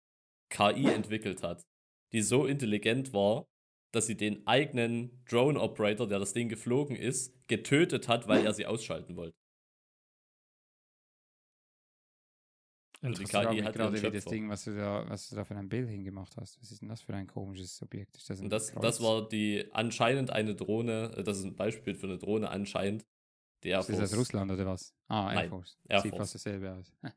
[0.49, 1.65] KI entwickelt hat,
[2.11, 3.47] die so intelligent war,
[3.91, 8.65] dass sie den eigenen Drone-Operator, der das Ding geflogen ist, getötet hat, weil er sie
[8.65, 9.35] ausschalten wollte.
[13.03, 14.25] Also die Ich frage KI hat gerade, wie das.
[14.25, 16.61] Ding, was du, da, was du da für ein Bild hingemacht hast.
[16.61, 18.15] Was ist denn das für ein komisches Objekt?
[18.15, 18.81] Ist das ein Und das, Kreuz?
[18.83, 23.05] das war die anscheinend eine Drohne, äh, das ist ein Beispiel für eine Drohne anscheinend.
[23.63, 24.93] Die Air Ist das aus Russland oder was?
[25.07, 25.77] Ah, Air Nein, Force.
[25.89, 26.19] Air Sieht Force.
[26.31, 26.93] fast dasselbe aus.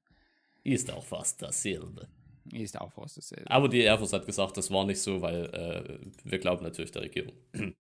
[0.65, 2.09] ist auch fast dasselbe.
[2.53, 3.51] Ist auch fast dasselbe.
[3.51, 6.91] Aber die Air Force hat gesagt, das war nicht so, weil äh, wir glauben natürlich
[6.91, 7.35] der Regierung.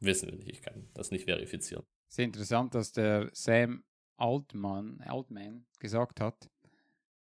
[0.00, 1.84] Wissen wir nicht, ich kann das nicht verifizieren.
[2.08, 3.84] Sehr interessant, dass der Sam
[4.16, 6.50] Altman, Altman gesagt hat,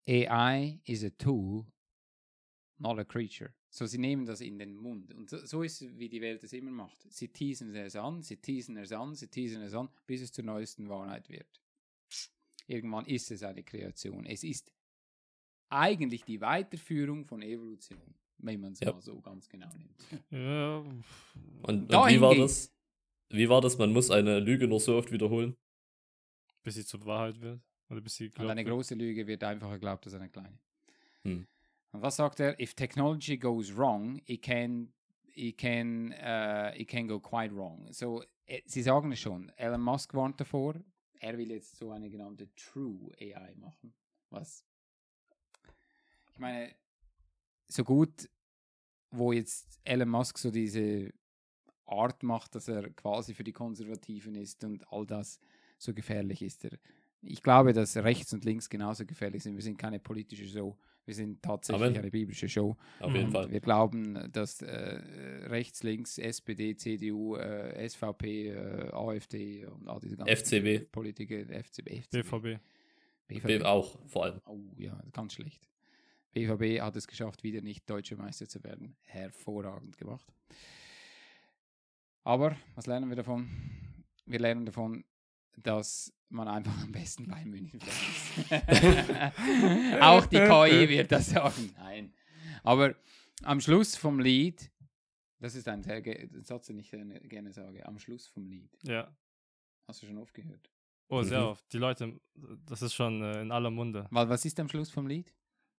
[0.06, 1.66] AI is a tool,
[2.78, 3.54] not a creature.
[3.70, 5.12] So, sie nehmen das in den Mund.
[5.14, 7.10] Und so, so ist es, wie die Welt es immer macht.
[7.10, 10.44] Sie teasen es an, sie teasen es an, sie teasen es an, bis es zur
[10.44, 11.60] neuesten Wahrheit wird.
[12.66, 14.26] Irgendwann ist es eine Kreation.
[14.26, 14.72] Es ist
[15.74, 17.98] eigentlich die Weiterführung von Evolution,
[18.38, 18.92] wenn man es Ja.
[18.92, 20.24] mal so ganz genau nimmt.
[20.30, 20.78] Ja,
[21.62, 22.72] Und, und wie war das?
[23.30, 23.78] Wie war das?
[23.78, 25.56] Man muss eine Lüge nur so oft wiederholen.
[26.62, 27.60] bis sie zur Wahrheit wird.
[27.90, 30.58] Oder bis sie Und eine große Lüge wird einfacher geglaubt als eine kleine.
[31.24, 31.46] Hm.
[31.92, 32.58] Und was sagt er?
[32.58, 34.90] If technology goes wrong, it can,
[35.34, 37.86] it can, uh, it can go quite wrong.
[37.92, 39.50] So, äh, sie sagen es schon.
[39.56, 40.74] Elon Musk warnt davor.
[41.20, 43.92] Er will jetzt so eine genannte True AI machen.
[44.30, 44.64] Was?
[46.34, 46.74] Ich meine,
[47.68, 48.28] so gut,
[49.10, 51.12] wo jetzt Elon Musk so diese
[51.86, 55.38] Art macht, dass er quasi für die Konservativen ist und all das
[55.78, 56.78] so gefährlich ist er.
[57.22, 59.54] Ich glaube, dass rechts und links genauso gefährlich sind.
[59.54, 60.76] Wir sind keine politische Show.
[61.06, 61.98] Wir sind tatsächlich Amen.
[61.98, 62.76] eine biblische Show.
[63.00, 63.50] Auf jeden Und Fall.
[63.50, 65.00] Wir glauben, dass äh,
[65.46, 70.90] rechts, links, SPD, CDU, äh, SVP, äh, AfD und all diese ganzen FCB.
[70.90, 72.22] Politiker, FCB, FCB.
[72.22, 72.60] BVB.
[73.28, 73.64] BVB.
[73.64, 74.40] Auch vor allem.
[74.46, 75.68] Oh ja, ganz schlecht.
[76.34, 78.96] BVB hat es geschafft, wieder nicht deutscher Meister zu werden.
[79.04, 80.32] Hervorragend gemacht.
[82.24, 83.48] Aber was lernen wir davon?
[84.26, 85.04] Wir lernen davon,
[85.56, 88.50] dass man einfach am besten bei München ist.
[90.00, 91.72] Auch die KI wird das sagen.
[91.76, 92.12] Nein.
[92.62, 92.94] Aber
[93.42, 94.70] am Schluss vom Lied,
[95.38, 98.70] das ist ein, sehr ein Satz, den ich gerne, sage, am Schluss vom Lied.
[98.82, 99.14] Ja.
[99.86, 100.70] Hast du schon aufgehört?
[101.08, 101.46] Oh, sehr Mhm.
[101.46, 101.72] oft.
[101.72, 102.18] Die Leute,
[102.66, 104.06] das ist schon äh, in aller Munde.
[104.10, 105.32] Weil was ist am Schluss vom Lied?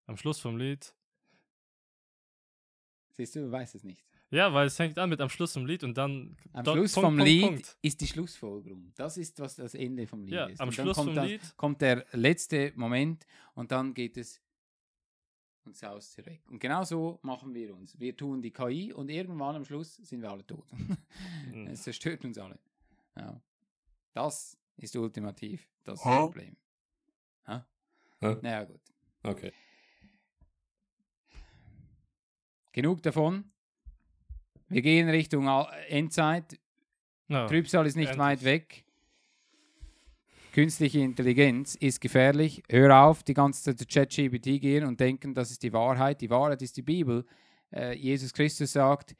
[0.07, 0.93] Am Schluss vom Lied.
[3.11, 4.03] Siehst du, du weißt es nicht.
[4.31, 6.35] Ja, weil es fängt an mit am Schluss vom Lied und dann.
[6.51, 7.77] Am dort Schluss Punkt, vom Punkt, Lied Punkt.
[7.81, 8.91] ist die Schlussfolgerung.
[8.95, 10.59] Das ist, was das Ende vom Lied Ja, ist.
[10.59, 14.17] am Und dann Schluss kommt vom das, Lied- kommt der letzte Moment und dann geht
[14.17, 14.41] es
[15.63, 16.41] und saust weg.
[16.49, 17.97] Und genau so machen wir uns.
[17.99, 20.65] Wir tun die KI und irgendwann am Schluss sind wir alle tot.
[21.53, 21.67] Mhm.
[21.67, 22.59] es zerstört uns alle.
[23.15, 23.41] Ja.
[24.13, 26.17] Das ist ultimativ das Hä?
[26.17, 26.57] Problem.
[27.45, 27.61] Hä?
[28.19, 28.35] Hä?
[28.41, 28.81] Naja, gut.
[29.23, 29.53] Okay.
[32.75, 33.45] Genug davon.
[34.67, 35.47] Wir gehen Richtung
[35.87, 36.59] Endzeit.
[37.29, 38.19] Ja, Trübsal ist nicht endlich.
[38.19, 38.83] weit weg.
[40.51, 42.63] Künstliche Intelligenz ist gefährlich.
[42.69, 46.19] Hör auf, die ganze Zeit zu ChatGPT gehen und denken, das ist die Wahrheit.
[46.19, 47.25] Die Wahrheit ist die Bibel.
[47.71, 49.15] Äh, Jesus Christus sagt,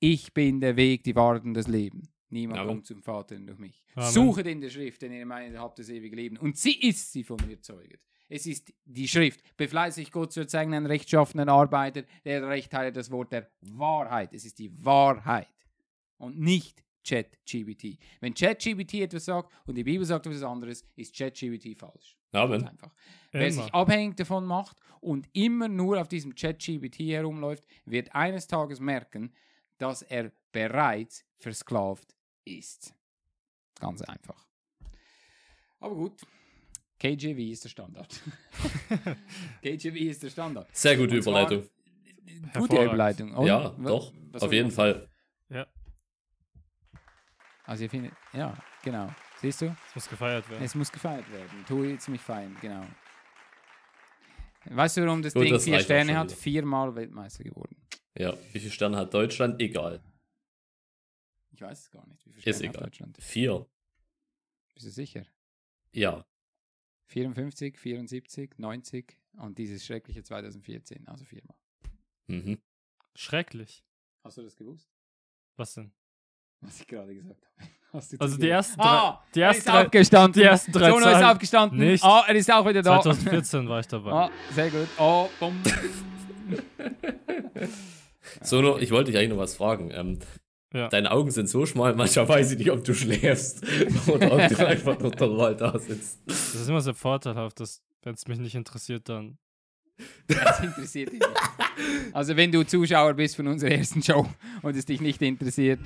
[0.00, 2.08] ich bin der Weg, die Wahrheit und das Leben.
[2.28, 2.70] Niemand Amen.
[2.70, 3.84] kommt zum Vater durch mich.
[3.94, 4.10] Amen.
[4.10, 6.38] Suchet in der Schrift, denn ihr meint, ihr habt das ewige Leben.
[6.38, 8.00] Und sie ist sie von mir zeuget.
[8.30, 9.40] Es ist die Schrift.
[9.56, 14.32] Befleißig Gott zu erzeugen, einen rechtschaffenen Arbeiter, der Recht hat, das Wort der Wahrheit.
[14.32, 15.48] Es ist die Wahrheit
[16.16, 17.98] und nicht ChatGPT.
[18.20, 22.16] Wenn ChatGPT etwas sagt und die Bibel sagt etwas anderes, ist ChatGPT falsch.
[22.32, 22.68] Ganz Amen.
[22.68, 22.94] einfach.
[23.32, 23.62] Wer Immer.
[23.64, 29.34] sich abhängig davon macht und immer nur auf diesem ChatGPT herumläuft, wird eines Tages merken,
[29.78, 32.14] dass er bereits versklavt
[32.44, 32.94] ist.
[33.80, 34.46] Ganz einfach.
[35.80, 36.20] Aber gut.
[37.00, 38.20] KJV ist der Standard.
[39.62, 40.68] KJV ist der Standard.
[40.76, 41.68] Sehr gute Überleitung.
[42.54, 42.84] Gute.
[42.84, 43.32] Überleitung.
[43.34, 44.12] Und Ja, doch.
[44.34, 45.08] Auf jeden Fall.
[45.48, 45.66] Ja,
[47.64, 49.10] Also ihr findet, ja, genau.
[49.40, 49.74] Siehst du?
[49.88, 50.62] es muss gefeiert werden.
[50.62, 51.64] Es muss gefeiert werden.
[51.66, 52.86] Tu jetzt mich feiern, genau.
[54.66, 56.28] Weißt du, warum das Gut, Ding das vier Sterne hat?
[56.28, 56.36] wieder.
[56.36, 57.76] Viermal Weltmeister geworden.
[58.16, 58.34] Ja.
[58.52, 59.58] Wie viele Sterne hat Deutschland?
[59.60, 60.02] Egal.
[61.52, 62.24] Ich weiß es gar nicht.
[62.26, 62.84] Wie viele Ist Sterne hat egal.
[62.90, 63.18] Deutschland?
[63.22, 63.66] Vier.
[64.74, 65.24] Bist du sicher?
[65.92, 66.26] Ja.
[67.10, 71.56] 54, 74, 90 und dieses schreckliche 2014, also viermal.
[72.28, 72.58] Mhm.
[73.16, 73.84] Schrecklich.
[74.22, 74.88] Hast du das gewusst?
[75.56, 75.90] Was denn?
[76.60, 77.68] Was ich gerade gesagt habe.
[77.92, 80.40] Hast du Also die ersten ah, drei- die er ersten ist drei- aufgestanden.
[80.40, 81.78] die ersten drei Sono ist aufgestanden.
[81.80, 82.04] nicht.
[82.04, 83.00] Ah, er ist auch wieder da.
[83.02, 84.12] 2014 war ich dabei.
[84.12, 84.86] Ah, sehr gut.
[84.98, 85.60] Oh, bumm.
[88.42, 89.90] So, noch, ich wollte dich eigentlich noch was fragen.
[89.92, 90.18] Ähm,
[90.72, 90.88] Ja.
[90.88, 93.64] Deine Augen sind so schmal, manchmal weiß ich nicht, ob du schläfst
[94.06, 96.20] oder ob du einfach nur normal da sitzt.
[96.26, 99.38] Das ist immer sehr vorteilhaft, dass, wenn es mich nicht interessiert, dann.
[100.28, 102.14] Das interessiert dich nicht.
[102.14, 104.26] Also wenn du Zuschauer bist von unserer ersten Show
[104.62, 105.80] und es dich nicht interessiert.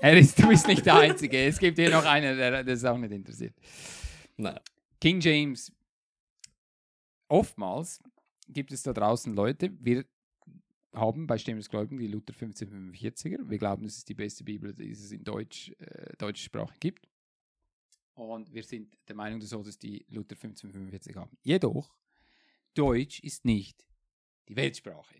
[0.00, 1.38] Er ist, du bist nicht der Einzige.
[1.44, 3.54] Es gibt hier noch einen, der das auch nicht interessiert.
[4.36, 4.60] Naja.
[5.00, 5.70] King James.
[7.28, 8.00] Oftmals
[8.48, 10.04] gibt es da draußen Leute, wir
[10.94, 13.48] haben bei Stimme des Gläubigen die Luther 1545er.
[13.48, 17.08] Wir glauben, das ist die beste Bibel, die es in Deutsch, äh, deutscher Sprache gibt.
[18.14, 21.36] Und wir sind der Meinung, du solltest die Luther 1545 haben.
[21.42, 21.92] Jedoch,
[22.74, 23.86] Deutsch ist nicht
[24.48, 25.16] die Weltsprache.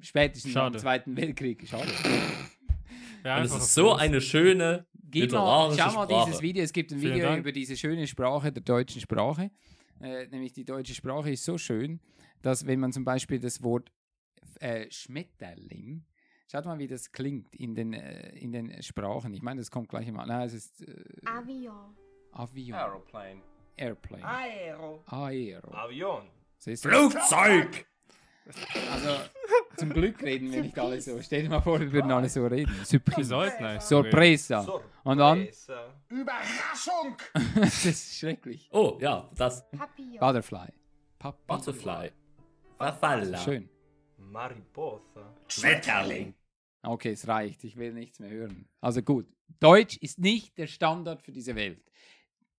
[0.00, 0.76] Spätestens Schade.
[0.76, 1.66] dem Zweiten Weltkrieg.
[1.66, 1.88] Schade.
[3.24, 6.26] Ja, Und es einfach ist so eine schöne Gib mal, literarische schau mal Sprache.
[6.26, 6.62] dieses Video.
[6.62, 9.50] Es gibt ein Video über diese schöne Sprache der deutschen Sprache.
[10.00, 12.00] Äh, nämlich die deutsche Sprache ist so schön,
[12.42, 13.90] dass wenn man zum Beispiel das Wort
[14.60, 16.04] äh, Schmetterling,
[16.50, 19.34] schaut mal, wie das klingt in den, äh, in den Sprachen.
[19.34, 20.26] Ich meine, das kommt gleich mal.
[20.26, 21.96] Nein, es ist äh, Avion.
[22.32, 22.74] Avion.
[22.78, 23.42] Aeroplane.
[23.76, 24.24] Airplane.
[24.24, 25.02] Aero.
[25.06, 25.74] Aero.
[25.74, 26.28] Avion.
[26.58, 27.86] Flugzeug!
[28.92, 29.08] Also,
[29.76, 31.20] zum Glück reden wir nicht alle so.
[31.22, 32.74] Stell dir mal vor, wir würden alle so reden.
[32.84, 33.34] Surprise.
[33.80, 34.60] Sorpresa.
[35.02, 35.48] Und dann?
[35.50, 35.94] Sorpresa.
[36.08, 37.16] Überraschung!
[37.54, 38.68] das ist schrecklich.
[38.70, 39.68] Oh, ja, das.
[39.70, 40.18] Papillon.
[40.18, 40.68] Butterfly.
[41.18, 41.38] Papi.
[41.46, 42.10] Butterfly.
[42.78, 43.38] Farfalla.
[43.38, 43.68] Schön.
[44.34, 45.32] Mariposa.
[45.46, 46.34] Schmetterling.
[46.82, 47.62] Okay, es reicht.
[47.62, 48.68] Ich will nichts mehr hören.
[48.80, 49.28] Also gut.
[49.60, 51.80] Deutsch ist nicht der Standard für diese Welt.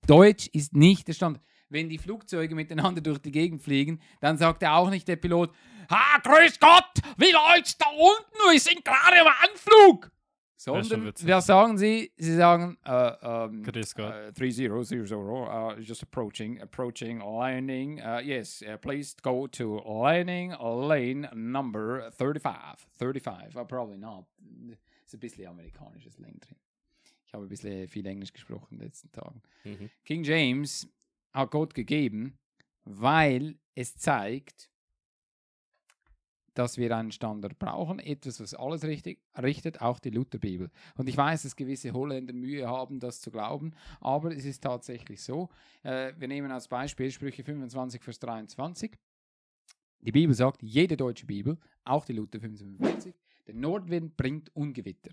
[0.08, 1.44] Deutsch ist nicht der Standard.
[1.68, 5.54] Wenn die Flugzeuge miteinander durch die Gegend fliegen, dann sagt er auch nicht der Pilot,
[5.92, 8.52] Ha, grüß Gott, wie läuft's da unten?
[8.52, 10.12] Wir sind gerade im Anflug.
[10.66, 12.11] Sondern, was sagen sie?
[12.18, 14.13] Sie sagen, Grüß Gott.
[14.13, 18.01] uh, 3000, uh, just approaching, approaching landing.
[18.01, 22.88] Uh, yes, uh, please go to landing lane number 35.
[22.97, 24.26] 35, uh, probably not.
[25.05, 26.57] Ist ein bisschen amerikanisches Slang drin.
[27.26, 29.41] Ich habe ein bisschen viel Englisch gesprochen in den letzten Tagen.
[29.63, 29.89] Mhm.
[30.03, 30.88] King James
[31.32, 32.38] hat Gott gegeben
[32.86, 34.70] weil es zeigt,
[36.56, 40.72] dass wir einen Standard brauchen, etwas, was alles richtig richtet, auch die Lutherbibel.
[40.97, 45.22] Und ich weiß, dass gewisse Holländer Mühe haben, das zu glauben, aber es ist tatsächlich
[45.22, 45.49] so.
[45.84, 48.97] Äh, wir nehmen als Beispiel Sprüche 25, Vers 23.
[49.99, 53.14] Die Bibel sagt, jede deutsche Bibel, auch die Luther 45,
[53.47, 55.12] der Nordwind bringt Ungewitter.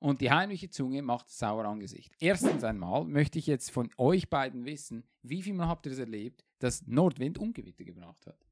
[0.00, 2.14] Und die heimliche Zunge macht sauer Angesicht.
[2.20, 5.98] Erstens einmal möchte ich jetzt von euch beiden wissen, wie viel Mal habt ihr es
[5.98, 8.47] erlebt, dass Nordwind Ungewitter gebracht hat?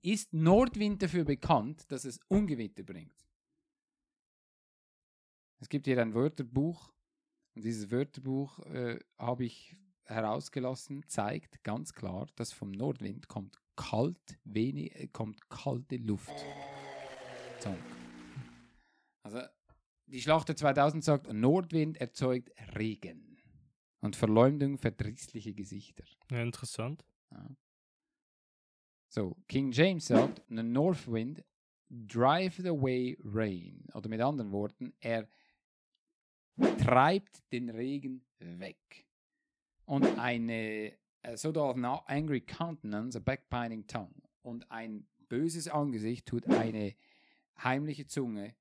[0.00, 3.14] Ist Nordwind dafür bekannt, dass es Ungewitter bringt?
[5.60, 6.92] Es gibt hier ein Wörterbuch
[7.54, 14.38] und dieses Wörterbuch äh, habe ich herausgelassen, zeigt ganz klar, dass vom Nordwind kommt kalt,
[14.44, 16.34] wenig, äh, kommt kalte Luft.
[17.60, 17.78] Zonk.
[19.22, 19.40] Also
[20.06, 23.38] die Schlachter 2000 sagt, Nordwind erzeugt Regen
[24.00, 26.04] und Verleumdung verdrießliche Gesichter.
[26.30, 27.04] Ja, interessant.
[27.30, 27.56] Ja.
[29.14, 31.44] So, King James sagt, the north wind
[32.06, 33.84] drive away rain.
[33.92, 35.28] Oder mit anderen Worten, er
[36.78, 39.04] treibt den Regen weg.
[39.84, 44.22] Und eine a sort of an angry countenance, a backbiting tongue.
[44.42, 46.94] Und ein böses Angesicht tut eine
[47.62, 48.54] heimliche Zunge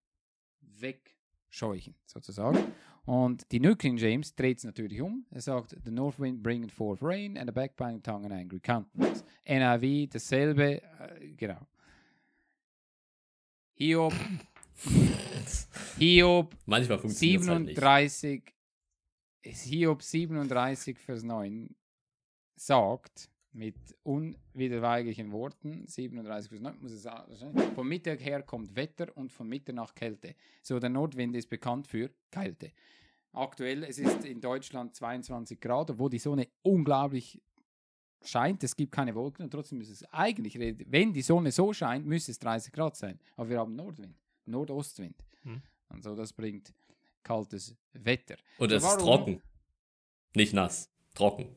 [0.60, 2.74] wegscheuchen, sozusagen.
[3.06, 5.26] Und die New King James dreht es natürlich um.
[5.32, 9.24] Er sagt, the north wind bringeth forth rain and a backbiting tongue and angry countenance.
[9.46, 11.68] NIV dasselbe, äh, genau.
[13.74, 14.14] Hiob,
[15.98, 17.76] Hiob Manchmal funktioniert halt nicht.
[17.78, 18.54] 37,
[19.42, 21.76] ist Hiob 37, Vers 9
[22.56, 29.16] sagt, mit unwiderweiglichen Worten, 37 Vers 9, muss es sagen, vom Mittag her kommt Wetter
[29.16, 30.36] und von Mitternacht Kälte.
[30.62, 32.72] So, der Nordwind ist bekannt für Kälte.
[33.34, 37.42] Aktuell, es ist in Deutschland 22 Grad, obwohl die Sonne unglaublich
[38.24, 42.06] scheint, es gibt keine Wolken und trotzdem ist es eigentlich, wenn die Sonne so scheint,
[42.06, 43.20] müsste es 30 Grad sein.
[43.36, 45.16] Aber wir haben Nordwind, Nordostwind.
[45.44, 45.62] Hm.
[45.90, 46.74] Und so, das bringt
[47.24, 48.36] kaltes Wetter.
[48.58, 49.42] Und So, es ist trocken.
[50.36, 50.90] Nicht nass.
[51.14, 51.50] Trocken.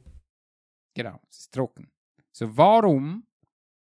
[0.94, 1.90] Genau, es ist trocken.
[2.32, 3.26] So, warum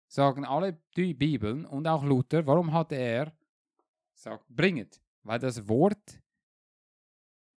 [0.06, 3.36] sagen alle die Bibeln und auch Luther, warum hat er
[4.14, 5.00] sagt, bringet?
[5.24, 6.22] Weil das Wort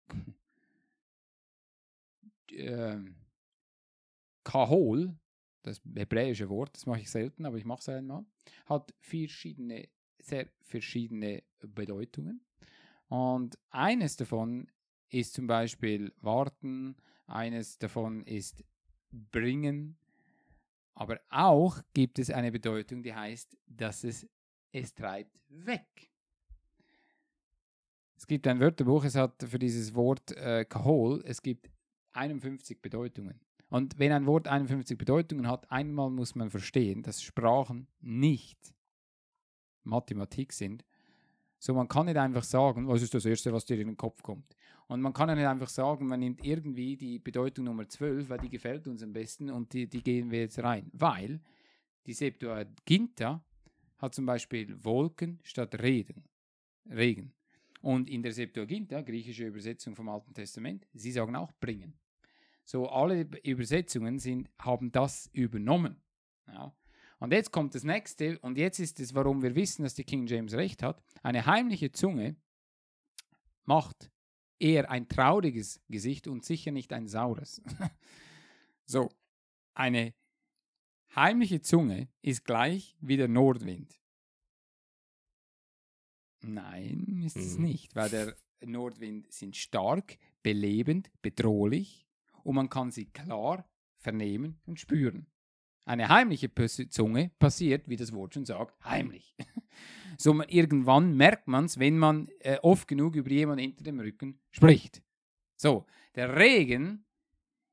[2.50, 3.16] ähm,
[4.42, 5.18] Kahol,
[5.62, 8.24] das hebräische Wort, das mache ich selten, aber ich mache es einmal,
[8.66, 12.46] hat verschiedene, sehr verschiedene Bedeutungen.
[13.08, 14.70] Und eines davon
[15.10, 18.64] ist zum Beispiel warten, eines davon ist
[19.30, 19.96] bringen,
[20.94, 24.26] aber auch gibt es eine Bedeutung, die heißt, dass es
[24.72, 26.10] es treibt weg.
[28.16, 31.70] Es gibt ein Wörterbuch, es hat für dieses Wort äh, Kahol, es gibt
[32.12, 33.40] 51 Bedeutungen.
[33.68, 38.74] Und wenn ein Wort 51 Bedeutungen hat, einmal muss man verstehen, dass Sprachen nicht
[39.82, 40.84] Mathematik sind.
[41.58, 44.22] So, man kann nicht einfach sagen, was ist das Erste, was dir in den Kopf
[44.22, 44.56] kommt.
[44.88, 48.38] Und man kann ja nicht einfach sagen, man nimmt irgendwie die Bedeutung Nummer 12, weil
[48.38, 50.90] die gefällt uns am besten und die, die gehen wir jetzt rein.
[50.92, 51.40] Weil
[52.06, 53.44] die Septuaginta
[53.98, 56.24] hat zum Beispiel Wolken statt Regen.
[56.88, 57.32] Regen.
[57.80, 61.98] Und in der Septuaginta, griechische Übersetzung vom Alten Testament, sie sagen auch bringen.
[62.64, 66.00] So, alle Übersetzungen sind, haben das übernommen.
[66.46, 66.74] Ja.
[67.18, 70.26] Und jetzt kommt das nächste, und jetzt ist es, warum wir wissen, dass die King
[70.26, 71.02] James recht hat.
[71.22, 72.36] Eine heimliche Zunge
[73.64, 74.10] macht
[74.58, 77.62] eher ein trauriges Gesicht und sicher nicht ein saures.
[78.86, 79.10] so,
[79.74, 80.14] eine
[81.14, 84.00] heimliche Zunge ist gleich wie der Nordwind.
[86.42, 87.64] Nein, ist es Mhm.
[87.64, 92.06] nicht, weil der Nordwind sind stark, belebend, bedrohlich
[92.44, 95.26] und man kann sie klar vernehmen und spüren.
[95.86, 96.50] Eine heimliche
[96.90, 99.34] Zunge passiert, wie das Wort schon sagt, heimlich.
[100.18, 104.00] So man, irgendwann merkt man es, wenn man äh, oft genug über jemanden hinter dem
[104.00, 105.02] Rücken spricht.
[105.56, 105.84] So,
[106.14, 107.04] der Regen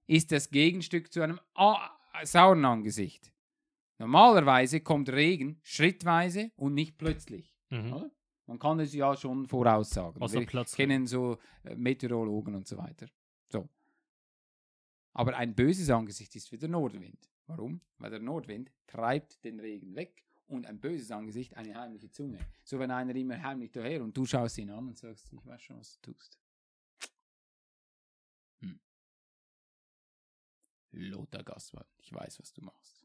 [0.08, 1.92] ist das Gegenstück zu einem a-
[2.26, 3.32] sauren Angesicht.
[3.98, 7.56] Normalerweise kommt Regen schrittweise und nicht plötzlich.
[7.70, 8.12] Mhm.
[8.46, 10.22] Man kann es ja schon voraussagen.
[10.22, 13.08] Außer Wir Platz- kennen so äh, Meteorologen und so weiter.
[13.54, 13.70] So.
[15.14, 17.30] Aber ein böses Angesicht ist wie der Nordwind.
[17.48, 17.82] Warum?
[17.98, 22.40] Weil der Nordwind treibt den Regen weg und ein böses Angesicht eine heimliche Zunge.
[22.64, 25.62] So wenn einer immer heimlich daher und du schaust ihn an und sagst, ich weiß
[25.62, 26.40] schon, was du tust.
[28.62, 28.80] Hm.
[30.92, 33.04] Lothar Gassmann, ich weiß, was du machst.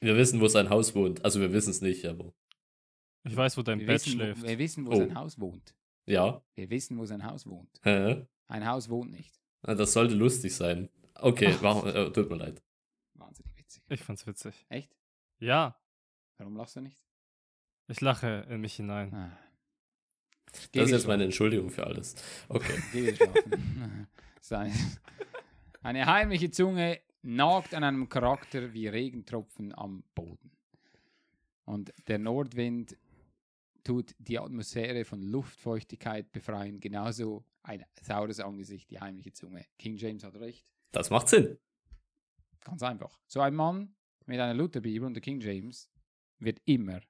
[0.00, 1.24] Wir wissen, wo sein Haus wohnt.
[1.24, 2.32] Also wir wissen es nicht, aber
[3.24, 4.42] Ich weiß, wo dein Wir Bett wissen, wo, schläft.
[4.42, 4.96] wir wissen, wo Oh.
[4.96, 5.74] sein Haus wohnt.
[6.06, 6.42] ja.
[6.54, 7.80] Wir wissen, wo sein Haus wohnt.
[7.82, 8.26] Hä?
[8.48, 9.38] Ein Haus wohnt nicht.
[9.62, 10.88] Das sollte lustig sein.
[11.14, 12.62] Okay, machen, äh, tut mir leid.
[13.68, 13.82] Witzig.
[13.90, 14.66] Ich fand's witzig.
[14.70, 14.96] Echt?
[15.40, 15.78] Ja,
[16.38, 17.04] Warum lachst du nicht?
[17.88, 19.12] ich lache in mich hinein.
[19.12, 19.38] Ah.
[20.72, 22.14] Das ist jetzt meine Entschuldigung für alles.
[22.48, 22.82] Okay.
[22.92, 24.08] Geh schlafen.
[25.82, 30.50] Eine heimliche Zunge nagt an einem Charakter wie Regentropfen am Boden.
[31.64, 32.96] Und der Nordwind
[33.84, 39.66] tut die Atmosphäre von Luftfeuchtigkeit befreien, genauso ein saures Angesicht, die heimliche Zunge.
[39.78, 40.64] King James hat recht.
[40.92, 41.58] Das macht Sinn.
[42.68, 43.18] Ganz einfach.
[43.26, 43.94] So ein Mann
[44.26, 45.90] mit einer Lutherbibel und der King James
[46.38, 47.00] wird immer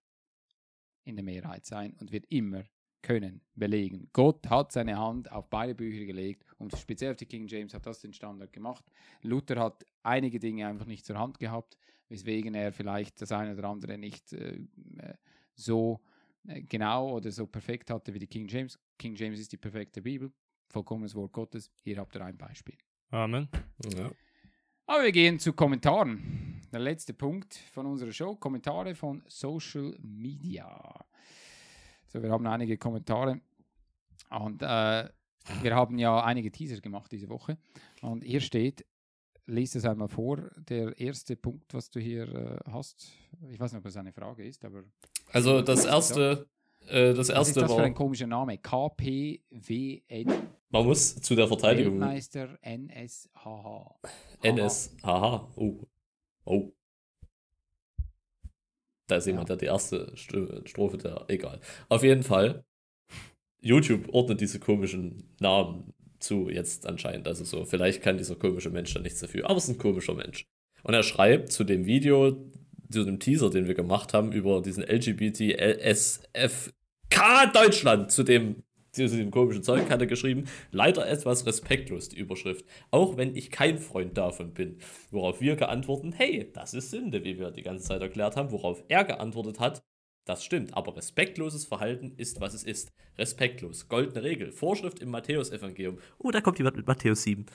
[1.05, 2.65] in der Mehrheit sein und wird immer
[3.03, 4.09] können belegen.
[4.13, 7.87] Gott hat seine Hand auf beide Bücher gelegt und speziell auf die King James hat
[7.87, 8.85] das den Standard gemacht.
[9.23, 11.79] Luther hat einige Dinge einfach nicht zur Hand gehabt,
[12.09, 14.57] weswegen er vielleicht das eine oder andere nicht äh,
[14.99, 15.15] äh,
[15.55, 16.01] so
[16.47, 18.79] äh, genau oder so perfekt hatte wie die King James.
[18.99, 20.33] King James ist die perfekte Bibel,
[20.69, 21.71] vollkommenes Wort Gottes.
[21.81, 22.77] Hier habt ihr ein Beispiel.
[23.11, 23.49] Amen.
[23.97, 24.11] Ja.
[24.91, 26.63] Aber wir gehen zu Kommentaren.
[26.73, 31.05] Der letzte Punkt von unserer Show, Kommentare von Social Media.
[32.07, 33.39] So, wir haben einige Kommentare
[34.31, 35.09] und äh,
[35.61, 37.59] wir haben ja einige Teaser gemacht diese Woche
[38.01, 38.87] und hier steht,
[39.45, 43.13] lies es einmal vor, der erste Punkt, was du hier äh, hast.
[43.51, 44.85] Ich weiß nicht, ob es eine Frage ist, aber
[45.33, 46.49] Also das erste,
[46.91, 48.59] äh, das was ist erste das für ein war, komischer Name?
[48.59, 50.33] KPWN,
[50.71, 54.01] man muss zu der Verteidigung Weltmeister NSHH.
[54.43, 55.77] NS, haha, oh,
[56.45, 56.73] oh.
[59.07, 61.61] Da ist jemand, der die erste St- Strophe der, egal.
[61.89, 62.65] Auf jeden Fall,
[63.61, 67.27] YouTube ordnet diese komischen Namen zu, jetzt anscheinend.
[67.27, 70.15] Also so, vielleicht kann dieser komische Mensch da nichts dafür, aber es ist ein komischer
[70.15, 70.47] Mensch.
[70.83, 72.45] Und er schreibt zu dem Video,
[72.91, 74.83] zu dem Teaser, den wir gemacht haben, über diesen
[77.11, 82.19] LGBT-SFK Deutschland, zu dem, zu diesem komischen Zeug hat er geschrieben, leider etwas respektlos, die
[82.19, 82.65] Überschrift.
[82.91, 84.79] Auch wenn ich kein Freund davon bin.
[85.11, 88.51] Worauf wir geantworten, hey, das ist Sünde, wie wir die ganze Zeit erklärt haben.
[88.51, 89.83] Worauf er geantwortet hat,
[90.25, 92.93] das stimmt, aber respektloses Verhalten ist, was es ist.
[93.17, 93.89] Respektlos.
[93.89, 94.53] Goldene Regel.
[94.53, 95.99] Vorschrift im Matthäusevangelium.
[96.19, 97.47] Oh, da kommt jemand mit Matthäus 7.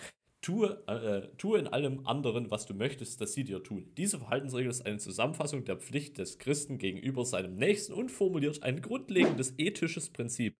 [0.44, 3.90] Tue, äh, tue in allem anderen, was du möchtest, dass sie dir tun.
[3.96, 8.82] Diese Verhaltensregel ist eine Zusammenfassung der Pflicht des Christen gegenüber seinem Nächsten und formuliert ein
[8.82, 10.58] grundlegendes ethisches Prinzip.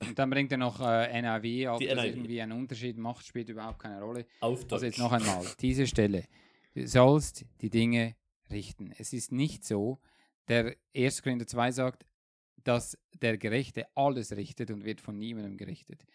[0.00, 2.08] Und dann bringt er noch äh, NRW, ob Die das NRW.
[2.08, 4.24] irgendwie einen Unterschied macht, spielt überhaupt keine Rolle.
[4.40, 6.24] Auf Also jetzt noch einmal, diese Stelle.
[6.72, 8.16] Du sollst die Dinge
[8.50, 8.94] richten.
[8.96, 9.98] Es ist nicht so,
[10.48, 11.22] der 1.
[11.22, 12.06] Korinther 2 sagt,
[12.64, 16.06] dass der Gerechte alles richtet und wird von niemandem gerichtet.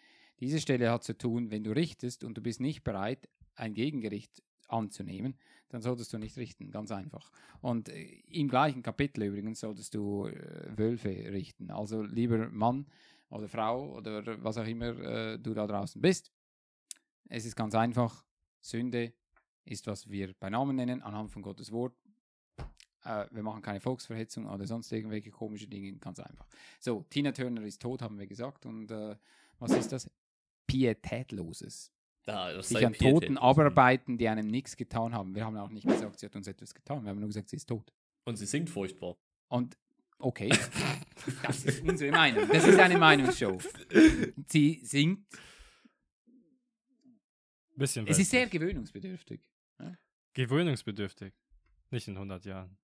[0.44, 4.42] Diese Stelle hat zu tun, wenn du richtest und du bist nicht bereit, ein Gegengericht
[4.68, 5.38] anzunehmen,
[5.70, 7.30] dann solltest du nicht richten, ganz einfach.
[7.62, 11.70] Und äh, im gleichen Kapitel übrigens solltest du äh, Wölfe richten.
[11.70, 12.84] Also lieber Mann
[13.30, 16.30] oder Frau oder was auch immer äh, du da draußen bist.
[17.30, 18.22] Es ist ganz einfach.
[18.60, 19.14] Sünde
[19.64, 21.96] ist, was wir bei Namen nennen, anhand von Gottes Wort.
[23.02, 26.46] Äh, wir machen keine Volksverhetzung oder sonst irgendwelche komische Dinge, ganz einfach.
[26.80, 28.66] So, Tina Turner ist tot, haben wir gesagt.
[28.66, 29.16] Und äh,
[29.58, 30.10] was ist das?
[30.66, 31.90] Pietätloses.
[32.26, 32.94] Ja, das Sich an.
[32.94, 35.34] Toten abarbeiten, die einem nichts getan haben.
[35.34, 37.02] Wir haben auch nicht gesagt, sie hat uns etwas getan.
[37.04, 37.92] Wir haben nur gesagt, sie ist tot.
[38.24, 39.16] Und sie singt furchtbar.
[39.48, 39.76] Und
[40.18, 40.48] okay,
[41.42, 42.48] das ist unsere Meinung.
[42.48, 43.58] Das ist eine Meinungsshow.
[44.48, 45.26] Sie singt.
[47.76, 49.40] Bisschen Es ist sehr gewöhnungsbedürftig.
[50.32, 51.34] gewöhnungsbedürftig.
[51.90, 52.78] Nicht in 100 Jahren.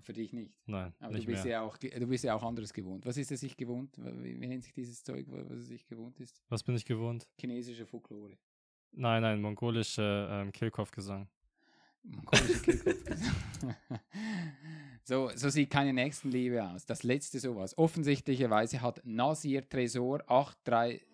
[0.00, 0.54] Für dich nicht.
[0.66, 1.52] Nein, Aber nicht du bist, mehr.
[1.54, 3.04] ja auch, du bist ja auch anderes gewohnt.
[3.04, 3.96] Was ist es sich gewohnt?
[3.98, 6.40] Wie, wie nennt sich dieses Zeug, wa- was es sich gewohnt ist?
[6.48, 7.28] Was bin ich gewohnt?
[7.38, 8.36] Chinesische Folklore.
[8.92, 11.28] Nein, nein, mongolische ähm, Kehlkopfgesang.
[12.04, 13.34] Mongolische Kehlkopfgesang.
[15.04, 16.86] so, so sieht keine Nächstenliebe aus.
[16.86, 17.76] Das letzte sowas.
[17.76, 20.18] Offensichtlicherweise hat Nasir Tresor
[20.64, 21.06] 83.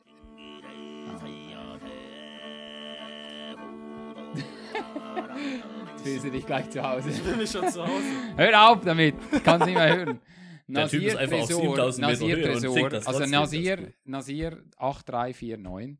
[6.08, 7.10] fühlst du dich gleich zu Hause.
[7.10, 8.04] bin ich schon zu Hause.
[8.36, 10.20] Hör auf damit, ich kann es nicht mehr hören.
[10.68, 13.92] Der Typ ist einfach auf 7000 Meter Nasir und Tresor, singt das also Nasir.
[14.04, 15.96] Nasir 8349.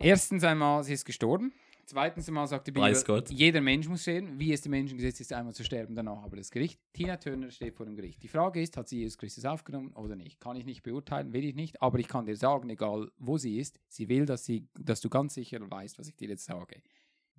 [0.00, 1.52] Erstens einmal, sie ist gestorben.
[1.86, 2.94] Zweitens einmal sagt die Bibel,
[3.30, 4.38] jeder Mensch muss sterben.
[4.38, 6.78] Wie es dem Menschen gesetzt ist, einmal zu sterben, danach aber das Gericht.
[6.92, 8.22] Tina Turner steht vor dem Gericht.
[8.22, 10.38] Die Frage ist, hat sie Jesus Christus aufgenommen oder nicht?
[10.38, 13.58] Kann ich nicht beurteilen, will ich nicht, aber ich kann dir sagen, egal wo sie
[13.58, 16.82] ist, sie will, dass, sie, dass du ganz sicher weißt, was ich dir jetzt sage.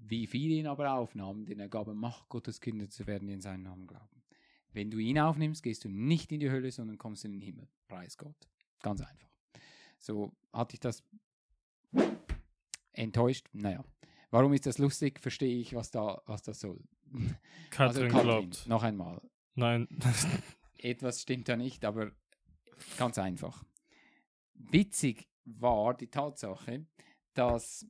[0.02, 3.42] Wie viele ihn aber aufnahmen, den er gab, Macht Gottes Kinder zu werden, die in
[3.42, 4.24] seinen Namen glauben.
[4.72, 7.68] Wenn du ihn aufnimmst, gehst du nicht in die Hölle, sondern kommst in den Himmel.
[7.88, 8.48] Preis Gott.
[8.82, 9.30] Ganz einfach.
[9.98, 11.04] So hatte ich das
[12.94, 13.48] enttäuscht.
[13.54, 13.84] Naja.
[14.32, 15.20] Warum ist das lustig?
[15.20, 16.80] Verstehe ich, was da, was das soll.
[17.72, 18.68] Katrin glaubt.
[18.68, 19.22] Noch einmal.
[19.56, 19.88] Nein.
[20.78, 22.12] Etwas stimmt da nicht, aber
[22.98, 23.66] ganz einfach.
[24.54, 26.86] Witzig war die Tatsache,
[27.34, 27.86] dass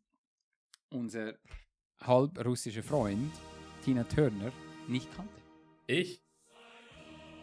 [0.90, 1.38] unser
[2.02, 3.32] halb russischer Freund
[3.84, 4.52] Tina Turner
[4.88, 5.34] nicht kannte.
[5.88, 6.22] Ich?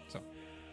[0.08, 0.18] So,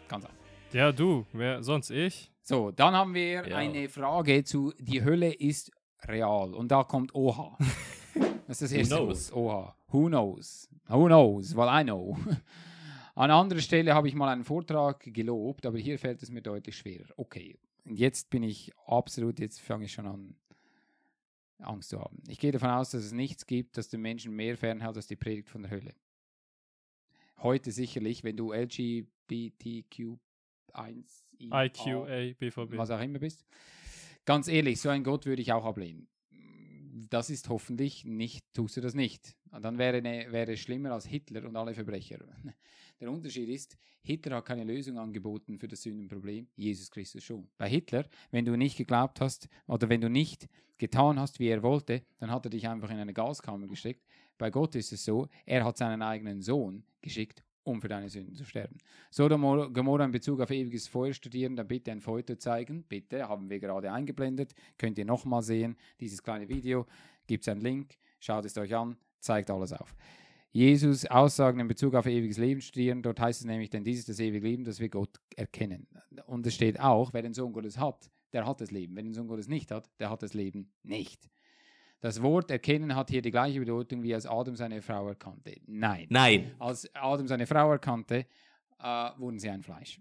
[0.08, 0.36] ganz einfach.
[0.72, 1.26] Ja, du.
[1.32, 2.30] Wer sonst ich?
[2.42, 3.56] So, dann haben wir Ja.
[3.56, 5.70] eine Frage zu Die Hölle ist
[6.06, 6.54] real.
[6.54, 7.56] Und da kommt Oha.
[8.46, 9.32] Das ist das Who erste knows?
[9.32, 9.36] Wort.
[9.42, 9.76] Oha.
[9.88, 10.68] Who knows?
[10.88, 11.56] Who knows?
[11.56, 12.16] Well, I know.
[13.16, 16.76] An anderer Stelle habe ich mal einen Vortrag gelobt, aber hier fällt es mir deutlich
[16.76, 17.06] schwerer.
[17.16, 20.36] Okay, und jetzt bin ich absolut, jetzt fange ich schon an,
[21.58, 22.22] Angst zu haben.
[22.28, 25.16] Ich gehe davon aus, dass es nichts gibt, das den Menschen mehr fernhält als die
[25.16, 25.94] Predigt von der Hölle.
[27.38, 30.18] Heute sicherlich, wenn du LGBTQ1
[31.38, 32.76] IQA, BVB.
[32.76, 33.44] was auch immer bist.
[34.24, 36.08] Ganz ehrlich, so einen Gott würde ich auch ablehnen.
[36.96, 39.36] Das ist hoffentlich nicht, tust du das nicht.
[39.50, 42.20] Dann wäre, ne, wäre es schlimmer als Hitler und alle Verbrecher.
[43.00, 47.48] Der Unterschied ist, Hitler hat keine Lösung angeboten für das Sündenproblem, Jesus Christus schon.
[47.58, 51.64] Bei Hitler, wenn du nicht geglaubt hast oder wenn du nicht getan hast, wie er
[51.64, 54.06] wollte, dann hat er dich einfach in eine Gaskammer gesteckt.
[54.38, 58.34] Bei Gott ist es so, er hat seinen eigenen Sohn geschickt, um für deine Sünden
[58.34, 58.78] zu sterben.
[59.10, 62.84] Sodom und Gomorra in Bezug auf ewiges Feuer studieren, dann bitte ein Foto zeigen.
[62.84, 64.54] Bitte, haben wir gerade eingeblendet.
[64.78, 66.86] Könnt ihr nochmal sehen, dieses kleine Video.
[67.26, 69.96] Gibt es einen Link, schaut es euch an, zeigt alles auf.
[70.52, 74.08] Jesus Aussagen in Bezug auf ewiges Leben studieren, dort heißt es nämlich, denn dies ist
[74.08, 75.88] das ewige Leben, dass wir Gott erkennen.
[76.26, 78.94] Und es steht auch, wer den Sohn Gottes hat, der hat das Leben.
[78.94, 81.28] Wer den Sohn Gottes nicht hat, der hat das Leben nicht.
[82.04, 85.56] Das Wort erkennen hat hier die gleiche Bedeutung, wie als Adam seine Frau erkannte.
[85.66, 86.04] Nein.
[86.10, 86.54] Nein.
[86.58, 88.26] Als Adam seine Frau erkannte,
[88.78, 89.98] äh, wurden sie ein Fleisch.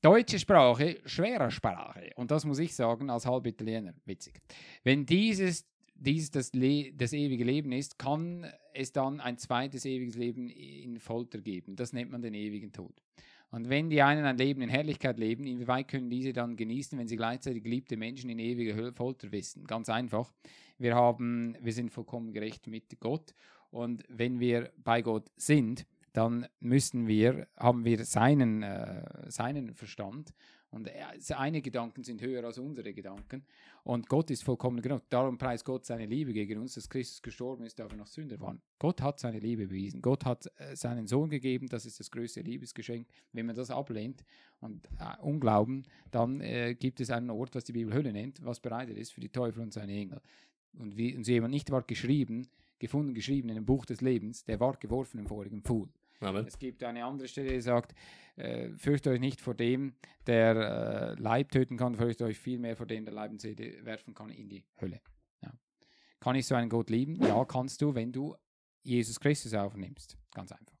[0.00, 2.10] Deutsche Sprache, schwerer Sprache.
[2.16, 4.40] Und das muss ich sagen, als halb Italiener, witzig.
[4.82, 10.14] Wenn dieses, dieses das, Le das ewige Leben ist, kann es dann ein zweites ewiges
[10.14, 11.76] Leben in Folter geben.
[11.76, 12.94] Das nennt man den ewigen Tod.
[13.50, 17.08] Und wenn die einen ein Leben in Herrlichkeit leben, inwieweit können diese dann genießen, wenn
[17.08, 19.64] sie gleichzeitig geliebte Menschen in ewiger Folter wissen?
[19.64, 20.32] Ganz einfach.
[20.78, 23.34] Wir haben, wir sind vollkommen gerecht mit Gott.
[23.70, 30.32] Und wenn wir bei Gott sind, dann müssen wir, haben wir seinen, äh, seinen Verstand.
[30.70, 33.44] Und er, seine Gedanken sind höher als unsere Gedanken.
[33.86, 35.08] Und Gott ist vollkommen genug.
[35.10, 38.40] Darum preist Gott seine Liebe gegen uns, dass Christus gestorben ist, da wir noch Sünder
[38.40, 38.60] waren.
[38.80, 40.02] Gott hat seine Liebe bewiesen.
[40.02, 41.68] Gott hat äh, seinen Sohn gegeben.
[41.68, 43.06] Das ist das größte Liebesgeschenk.
[43.32, 44.24] Wenn man das ablehnt
[44.58, 48.58] und äh, Unglauben, dann äh, gibt es einen Ort, was die Bibel Hölle nennt, was
[48.58, 50.20] bereitet ist für die Teufel und seine Engel.
[50.72, 52.48] Und wie und so jemand nicht ward geschrieben,
[52.80, 55.88] gefunden, geschrieben in dem Buch des Lebens, der ward geworfen im vorigen Pfuhl.
[56.20, 56.46] Amen.
[56.46, 57.94] Es gibt eine andere Stelle, die sagt,
[58.36, 59.94] äh, fürchtet euch nicht vor dem,
[60.26, 60.56] der
[61.16, 64.30] äh, Leib töten kann, fürchtet euch vielmehr vor dem, der Leib und Seele werfen kann
[64.30, 65.00] in die Hölle.
[65.42, 65.52] Ja.
[66.20, 67.16] Kann ich so einen Gott lieben?
[67.22, 68.34] Ja, kannst du, wenn du
[68.82, 70.16] Jesus Christus aufnimmst.
[70.32, 70.75] Ganz einfach.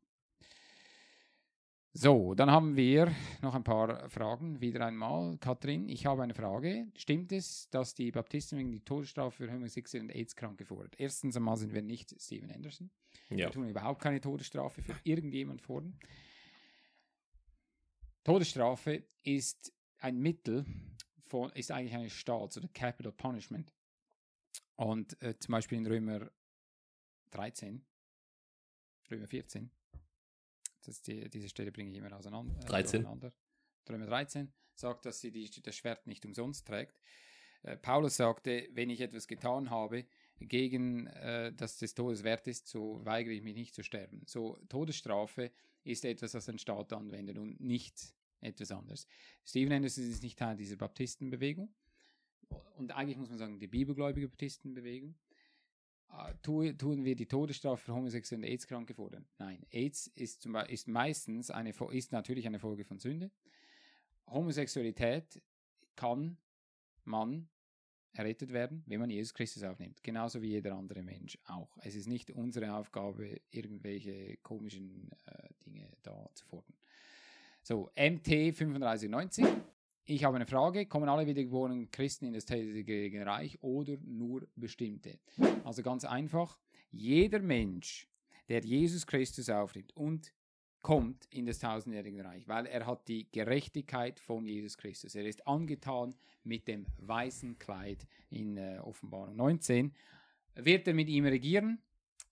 [1.98, 4.60] So, dann haben wir noch ein paar Fragen.
[4.60, 6.88] Wieder einmal, Katrin, ich habe eine Frage.
[6.94, 10.90] Stimmt es, dass die Baptisten wegen die Todesstrafe für Homosexuelle und AIDS-Kranke fordern?
[10.98, 12.90] Erstens einmal sind wir nicht Steven Anderson.
[13.30, 13.46] Ja.
[13.46, 15.98] Wir tun überhaupt keine Todesstrafe für irgendjemand fordern.
[18.24, 20.66] Todesstrafe ist ein Mittel,
[21.24, 23.72] von, ist eigentlich eine Staats- oder Capital Punishment.
[24.74, 26.30] Und äh, zum Beispiel in Römer
[27.30, 27.82] 13,
[29.10, 29.70] Römer 14,
[30.86, 32.54] das die, diese Stelle bringe ich immer auseinander.
[32.62, 33.02] äh, 13.
[33.02, 33.32] durcheinander.
[33.88, 36.98] Römer 13 sagt, dass sie die, das Schwert nicht umsonst trägt.
[37.62, 40.06] Äh, Paulus sagte, wenn ich etwas getan habe,
[40.38, 44.22] gegen äh, das des Todes wert ist, so weigere ich mich nicht zu sterben.
[44.26, 45.50] So Todesstrafe
[45.84, 49.06] ist etwas, das ein Staat anwendet und nicht etwas anderes.
[49.44, 51.74] Stephen Anderson ist nicht Teil dieser Baptistenbewegung
[52.76, 55.14] und eigentlich muss man sagen, die bibelgläubige Baptistenbewegung.
[56.42, 59.26] Tu, tun wir die Todesstrafe für Homosexuelle AIDS-Kranke fordern?
[59.38, 59.66] Nein.
[59.70, 63.30] AIDS ist, zum ist meistens eine, ist natürlich eine Folge von Sünde.
[64.26, 65.42] Homosexualität
[65.94, 66.36] kann
[67.04, 67.48] man
[68.12, 70.02] errettet werden, wenn man Jesus Christus aufnimmt.
[70.02, 71.76] Genauso wie jeder andere Mensch auch.
[71.82, 76.74] Es ist nicht unsere Aufgabe, irgendwelche komischen äh, Dinge da zu fordern.
[77.62, 79.44] So, MT 3590.
[80.08, 80.86] Ich habe eine Frage.
[80.86, 85.18] Kommen alle wiedergeborenen Christen in das tätige Reich oder nur bestimmte?
[85.64, 86.60] Also ganz einfach.
[86.92, 88.08] Jeder Mensch,
[88.48, 90.32] der Jesus Christus aufnimmt und
[90.80, 95.16] kommt in das tausendjährige Reich, weil er hat die Gerechtigkeit von Jesus Christus.
[95.16, 99.92] Er ist angetan mit dem weißen Kleid in äh, Offenbarung 19.
[100.54, 101.82] Wird er mit ihm regieren?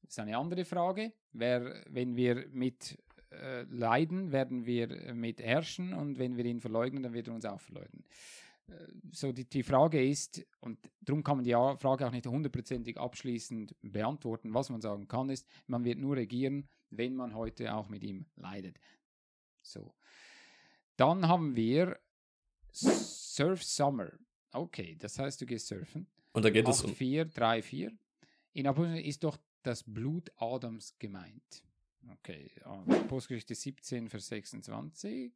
[0.02, 1.12] Das ist eine andere Frage.
[1.32, 2.96] Wer, wenn wir mit
[3.43, 7.45] äh, leiden, werden wir mit herrschen und wenn wir ihn verleugnen, dann wird er uns
[7.45, 8.05] auch verleugnen.
[8.68, 8.72] Äh,
[9.12, 13.74] So die, die Frage ist, und darum kann man die Frage auch nicht hundertprozentig abschließend
[13.82, 14.55] beantworten.
[14.55, 18.26] Was man sagen kann, ist, man wird nur regieren, wenn man heute auch mit ihm
[18.37, 18.78] leidet.
[19.62, 19.95] So.
[20.97, 21.99] Dann haben wir
[22.72, 24.11] Surf Summer.
[24.53, 26.07] Okay, das heißt, du gehst surfen.
[26.32, 26.95] Und da geht es um.
[26.95, 27.93] 4, 3, 4.
[28.53, 31.64] In Apostelgeschichte ist doch das Blut Adams gemeint.
[32.12, 35.32] Okay, Apostelgeschichte 17, Vers 26.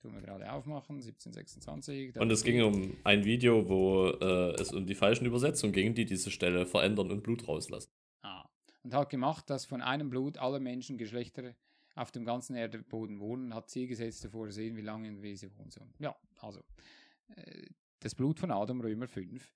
[0.00, 2.18] Tun wir gerade aufmachen, 1726.
[2.18, 6.06] Und es ging um ein Video, wo äh, es um die falschen Übersetzungen ging, die
[6.06, 7.90] diese Stelle verändern und Blut rauslassen.
[8.22, 8.48] Ah.
[8.82, 11.54] Und hat gemacht, dass von einem Blut alle Menschen, Geschlechter
[11.94, 15.54] auf dem ganzen Erdboden wohnen, hat Ziel gesetzt, davor sehen, wie lange und wie sie
[15.56, 15.92] wohnen sollen.
[15.98, 16.62] Ja, also,
[17.36, 17.66] äh,
[17.98, 19.52] das Blut von Adam, Römer 5,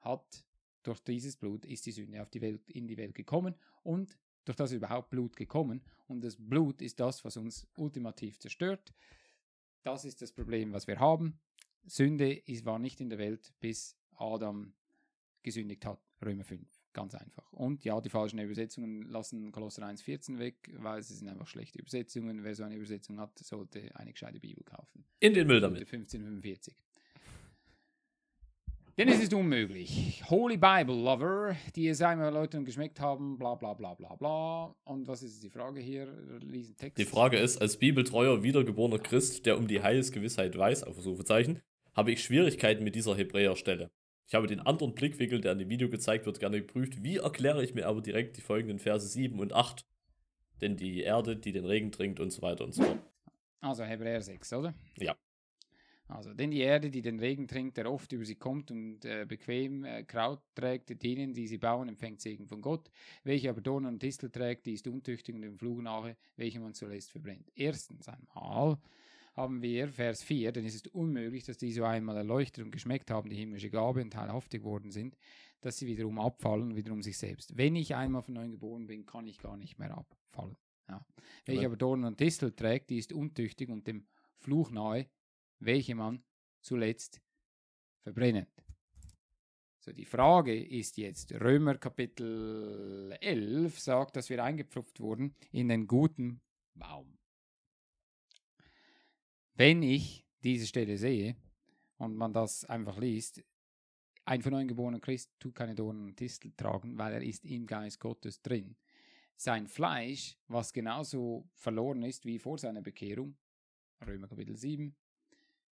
[0.00, 0.44] hat
[0.84, 4.16] durch dieses Blut ist die Sünde auf die Welt, in die Welt gekommen und
[4.48, 5.82] durch das ist überhaupt Blut gekommen.
[6.06, 8.92] Und das Blut ist das, was uns ultimativ zerstört.
[9.82, 11.38] Das ist das Problem, was wir haben.
[11.86, 14.74] Sünde ist, war nicht in der Welt, bis Adam
[15.42, 16.00] gesündigt hat.
[16.24, 16.66] Römer 5.
[16.92, 17.52] Ganz einfach.
[17.52, 22.42] Und ja, die falschen Übersetzungen lassen Kolosser 1,14 weg, weil sie sind einfach schlechte Übersetzungen.
[22.42, 25.04] Wer so eine Übersetzung hat, sollte eine gescheite Bibel kaufen.
[25.20, 25.82] In den Müll damit.
[25.82, 26.74] 1545.
[28.98, 30.24] Denn es ist unmöglich.
[30.28, 34.74] Holy Bible Lover, die es einmal Leuten geschmeckt haben, bla bla bla bla bla.
[34.82, 36.08] Und was ist die Frage hier?
[36.40, 36.98] Lesen Text.
[36.98, 41.60] Die Frage ist, als bibeltreuer, wiedergeborener Christ, der um die Heilsgewissheit weiß, auf Versuchezeichen,
[41.94, 43.88] habe ich Schwierigkeiten mit dieser Hebräerstelle.
[44.26, 47.04] Ich habe den anderen Blickwinkel, der in dem Video gezeigt wird, gerne geprüft.
[47.04, 49.86] Wie erkläre ich mir aber direkt die folgenden Verse 7 und 8?
[50.60, 52.98] Denn die Erde, die den Regen trinkt und so weiter und so fort.
[53.60, 54.74] Also Hebräer 6, oder?
[54.96, 55.14] Ja.
[56.08, 59.26] Also, denn die Erde, die den Regen trinkt, der oft über sie kommt und äh,
[59.28, 62.90] bequem äh, Kraut trägt, denen, die sie bauen, empfängt Segen von Gott.
[63.24, 66.72] Welche aber Dornen und Distel trägt, die ist untüchtig und dem Fluch nahe, welche man
[66.72, 67.52] zuletzt verbrennt.
[67.54, 68.78] Erstens einmal
[69.34, 73.10] haben wir Vers 4, denn es ist unmöglich, dass die so einmal erleuchtet und geschmeckt
[73.10, 75.16] haben, die himmlische Gabe und teilhaftig geworden sind,
[75.60, 77.56] dass sie wiederum abfallen, wiederum sich selbst.
[77.56, 80.56] Wenn ich einmal von neuem geboren bin, kann ich gar nicht mehr abfallen.
[80.88, 81.04] Ja.
[81.44, 84.06] Welche aber Dornen und Distel trägt, die ist untüchtig und dem
[84.38, 85.06] Fluch nahe,
[85.58, 86.22] welche man
[86.60, 87.20] zuletzt
[88.02, 88.48] verbrennt.
[89.80, 95.86] So, die Frage ist jetzt, Römer Kapitel 11 sagt, dass wir eingepfropft wurden in den
[95.86, 96.40] guten
[96.74, 97.18] Baum.
[99.54, 101.36] Wenn ich diese Stelle sehe
[101.96, 103.42] und man das einfach liest,
[104.24, 107.66] ein von neuem geborener Christ tut keine Dornen und Distel tragen, weil er ist im
[107.66, 108.76] Geist Gottes drin.
[109.36, 113.38] Sein Fleisch, was genauso verloren ist wie vor seiner Bekehrung,
[114.06, 114.94] Römer Kapitel 7,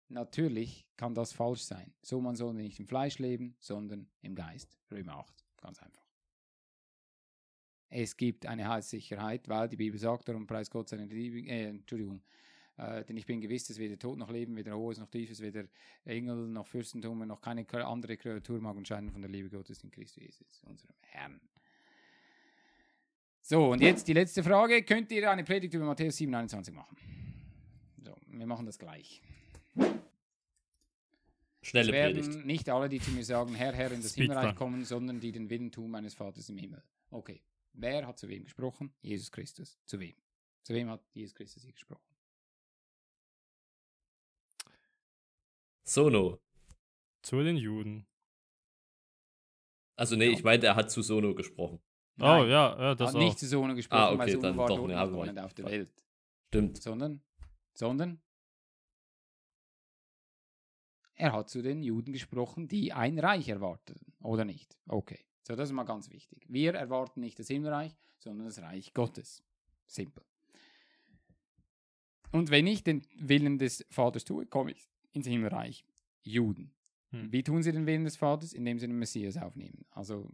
[0.09, 1.93] Natürlich kann das falsch sein.
[2.03, 4.79] So, man soll nicht im Fleisch leben, sondern im Geist.
[4.91, 6.09] Römer 8, ganz einfach.
[7.91, 12.23] Es gibt eine Heilssicherheit, weil die Bibel sagt, darum preis Gott seine Liebe, äh, Entschuldigung,
[12.77, 15.65] äh, denn ich bin gewiss, dass weder Tod noch Leben, weder Hohes noch Tiefes, weder
[16.05, 20.23] Engel noch Fürstentum noch keine andere Kreatur mag entscheiden von der Liebe Gottes in Christus
[20.23, 21.41] Jesus, unserem Herrn.
[23.41, 24.83] So, und jetzt die letzte Frage.
[24.83, 26.97] Könnt ihr eine Predigt über Matthäus 7, 21 machen?
[28.05, 29.23] So, wir machen das gleich.
[31.63, 32.47] Schnelle es werden Predigt.
[32.47, 34.37] nicht alle, die zu mir sagen, Herr, Herr, in das Speedrun.
[34.37, 36.83] Himmelreich kommen, sondern die den Willen tun meines Vaters im Himmel.
[37.11, 37.43] Okay.
[37.73, 38.93] Wer hat zu wem gesprochen?
[39.03, 39.79] Jesus Christus.
[39.85, 40.15] Zu wem?
[40.63, 42.03] Zu wem hat Jesus Christus hier gesprochen?
[45.85, 46.39] Sono.
[47.23, 48.07] Zu den Juden.
[49.97, 50.33] Also nee, Ja.
[50.33, 51.81] ich meinte, er hat zu Sono gesprochen.
[52.21, 53.19] Oh, Nein, ja, ja, das hat auch.
[53.21, 54.89] nicht zu Sohn gesprochen, Ah, weil okay, Sohn dann war doch, dort
[55.27, 55.93] ne, nicht auf der Welt.
[56.49, 56.83] Stimmt.
[56.83, 57.23] Sondern,
[57.75, 58.21] sondern
[61.19, 64.79] er hat zu den Juden gesprochen, die ein Reich erwarteten, oder nicht?
[64.87, 66.47] Okay, so das ist mal ganz wichtig.
[66.49, 69.43] Wir erwarten nicht das Himmelreich, sondern das Reich Gottes.
[69.87, 70.25] Simpel.
[72.31, 75.85] Und wenn ich den Willen des Vaters tue, komme ich ins Himmelreich.
[76.23, 76.73] Juden.
[77.11, 77.33] Hm.
[77.33, 78.53] Wie tun sie den Willen des Vaters?
[78.53, 79.87] Indem sie den Messias aufnehmen.
[79.91, 80.31] Also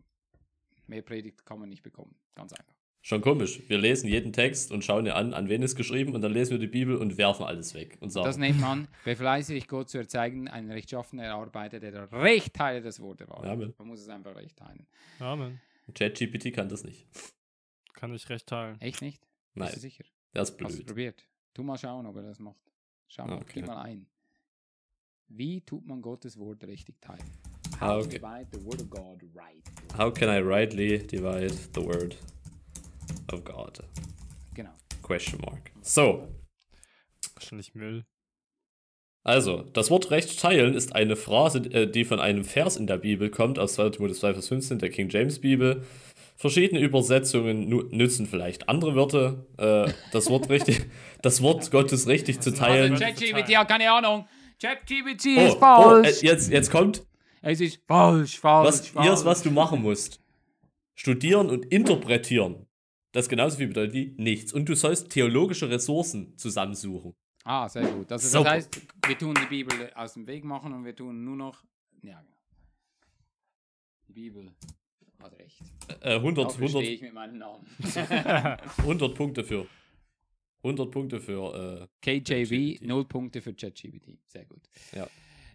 [0.86, 2.14] mehr Predigt kann man nicht bekommen.
[2.34, 2.73] Ganz einfach.
[3.06, 3.60] Schon komisch.
[3.68, 6.52] Wir lesen jeden Text und schauen dir an, an wen es geschrieben und dann lesen
[6.52, 9.90] wir die Bibel und werfen alles weg und sagen, Das nennt man, befleiße ich Gott
[9.90, 13.50] zu erzeigen, ein rechtschaffener Arbeiter, der der Recht teile das Wort der Wahrheit.
[13.50, 13.74] Amen.
[13.76, 14.86] Man muss es einfach recht teilen.
[15.18, 15.60] Amen.
[15.94, 17.06] ChatGPT kann das nicht.
[17.92, 18.80] Kann ich recht teilen.
[18.80, 19.22] Echt nicht?
[19.52, 20.04] Nein, Bist du sicher?
[20.32, 20.86] der ist Hast du es blöd.
[20.86, 21.28] probiert?
[21.52, 22.56] Tu mal schauen, ob er das macht.
[23.08, 23.50] Schau mal, Okay.
[23.56, 24.06] gib mal ein.
[25.28, 27.20] Wie tut man Gottes Wort richtig teilen?
[27.82, 28.18] How to okay.
[28.18, 29.62] divide the word of God right.
[29.98, 32.16] How can I rightly divide the word
[33.32, 33.80] of God?
[34.54, 34.70] Genau.
[35.02, 35.70] Question mark.
[35.82, 36.28] So,
[37.34, 38.04] Wahrscheinlich Müll.
[39.24, 42.98] also, das Wort Recht teilen ist eine Phrase, äh, die von einem Vers in der
[42.98, 43.90] Bibel kommt, aus 2.
[43.90, 45.84] Timotheus 2, Vers 15, der King James Bibel.
[46.36, 49.46] Verschiedene Übersetzungen nützen vielleicht andere Wörter.
[49.56, 50.86] Äh, das Wort richtig,
[51.22, 52.92] das Wort Gottes richtig zu teilen.
[52.92, 54.26] Also ChatGPT hat keine Ahnung.
[54.60, 56.22] ChatGPT Oh, ist oh, falsch.
[56.22, 57.04] äh, jetzt, jetzt kommt,
[57.42, 59.04] es ist falsch, falsch, was, falsch.
[59.04, 60.20] hier ist, was du machen musst.
[60.94, 62.63] Studieren und interpretieren.
[63.14, 64.52] Das genauso viel bedeutet wie nichts.
[64.52, 67.14] Und du sollst theologische Ressourcen zusammensuchen.
[67.44, 68.10] Ah, sehr gut.
[68.10, 68.44] Also Super.
[68.44, 71.62] das heißt, wir tun die Bibel aus dem Weg machen und wir tun nur noch,
[72.02, 72.36] ja, genau.
[74.08, 74.50] die Bibel
[75.18, 75.62] Also recht.
[76.00, 77.64] Äh, 100, Dafür stehe 100, ich mit meinem Namen.
[78.78, 79.68] 100 Punkte für.
[80.64, 81.88] 100 Punkte für.
[82.04, 84.18] Äh, KJV, 0 Punkte für ChatGPT.
[84.26, 84.62] Sehr gut.
[84.92, 85.06] Ja.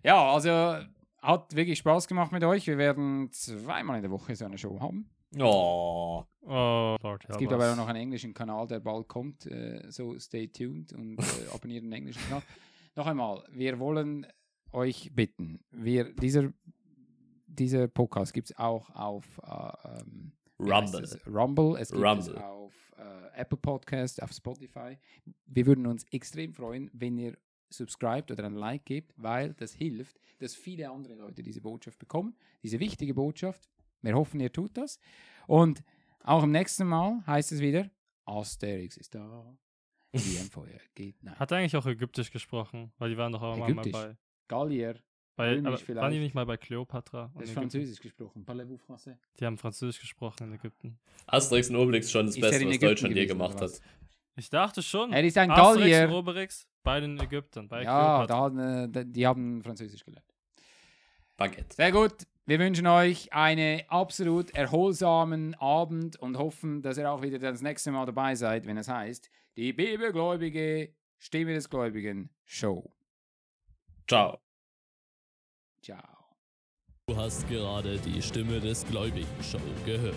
[0.02, 0.86] Ja, also
[1.22, 2.66] hat wirklich Spaß gemacht mit euch.
[2.68, 5.10] Wir werden zweimal in der Woche so eine Show haben.
[5.38, 6.26] Oh.
[6.42, 9.46] Oh, Lord, Es gibt aber auch noch einen englischen Kanal, der bald kommt.
[9.46, 11.24] Äh, so stay tuned und äh,
[11.54, 12.42] abonniert den englischen Kanal.
[12.96, 14.26] Noch einmal, wir wollen
[14.72, 16.52] euch bitten, wir, dieser,
[17.46, 21.04] dieser Podcast gibt es auch auf äh, ähm, Rumble.
[21.04, 21.20] es?
[21.28, 22.44] Rumble, es gibt es Rumble.
[22.44, 24.98] auf äh, Apple Podcast, auf Spotify.
[25.46, 27.38] Wir würden uns extrem freuen, wenn ihr
[27.70, 32.36] subscribt oder ein Like gebt, weil das hilft, dass viele andere Leute diese Botschaft bekommen,
[32.64, 33.70] diese wichtige Botschaft.
[34.02, 35.00] Wir hoffen, ihr tut das.
[35.48, 35.84] Und
[36.24, 37.90] auch im nächsten Mal heißt es wieder,
[38.26, 39.56] Asterix ist da,
[40.12, 41.22] wie ein Feuer geht.
[41.24, 41.36] Nein.
[41.40, 42.92] Hat er eigentlich auch Ägyptisch gesprochen?
[42.98, 44.18] Weil die waren doch auch mal bei.
[44.48, 44.96] Gallier,
[45.36, 47.26] bei aber waren die nicht mal bei Kleopatra?
[47.34, 47.54] und das ist?
[47.54, 48.44] Französisch gesprochen.
[48.46, 49.16] Parlez-vous français?
[49.40, 51.00] Die haben Französisch gesprochen in Ägypten.
[51.28, 53.72] Asterix und Obelix schon das Ist Beste, was Ägypten Deutschland je gemacht hat.
[54.36, 55.14] Ich dachte schon.
[55.14, 56.08] Er ist ein Asterix Gallier.
[56.10, 57.68] und Obelix bei den Ägyptern.
[57.68, 58.88] Bei Ja, Kleopatra.
[58.88, 60.26] da, äh, die haben Französisch gelernt.
[61.38, 61.76] Baguette.
[61.76, 62.14] Sehr gut.
[62.50, 67.92] Wir wünschen euch einen absolut erholsamen Abend und hoffen, dass ihr auch wieder das nächste
[67.92, 72.92] Mal dabei seid, wenn es heißt, die Bibelgläubige Stimme des Gläubigen Show.
[74.08, 74.40] Ciao.
[75.84, 76.02] Ciao.
[77.06, 80.16] Du hast gerade die Stimme des Gläubigen Show gehört.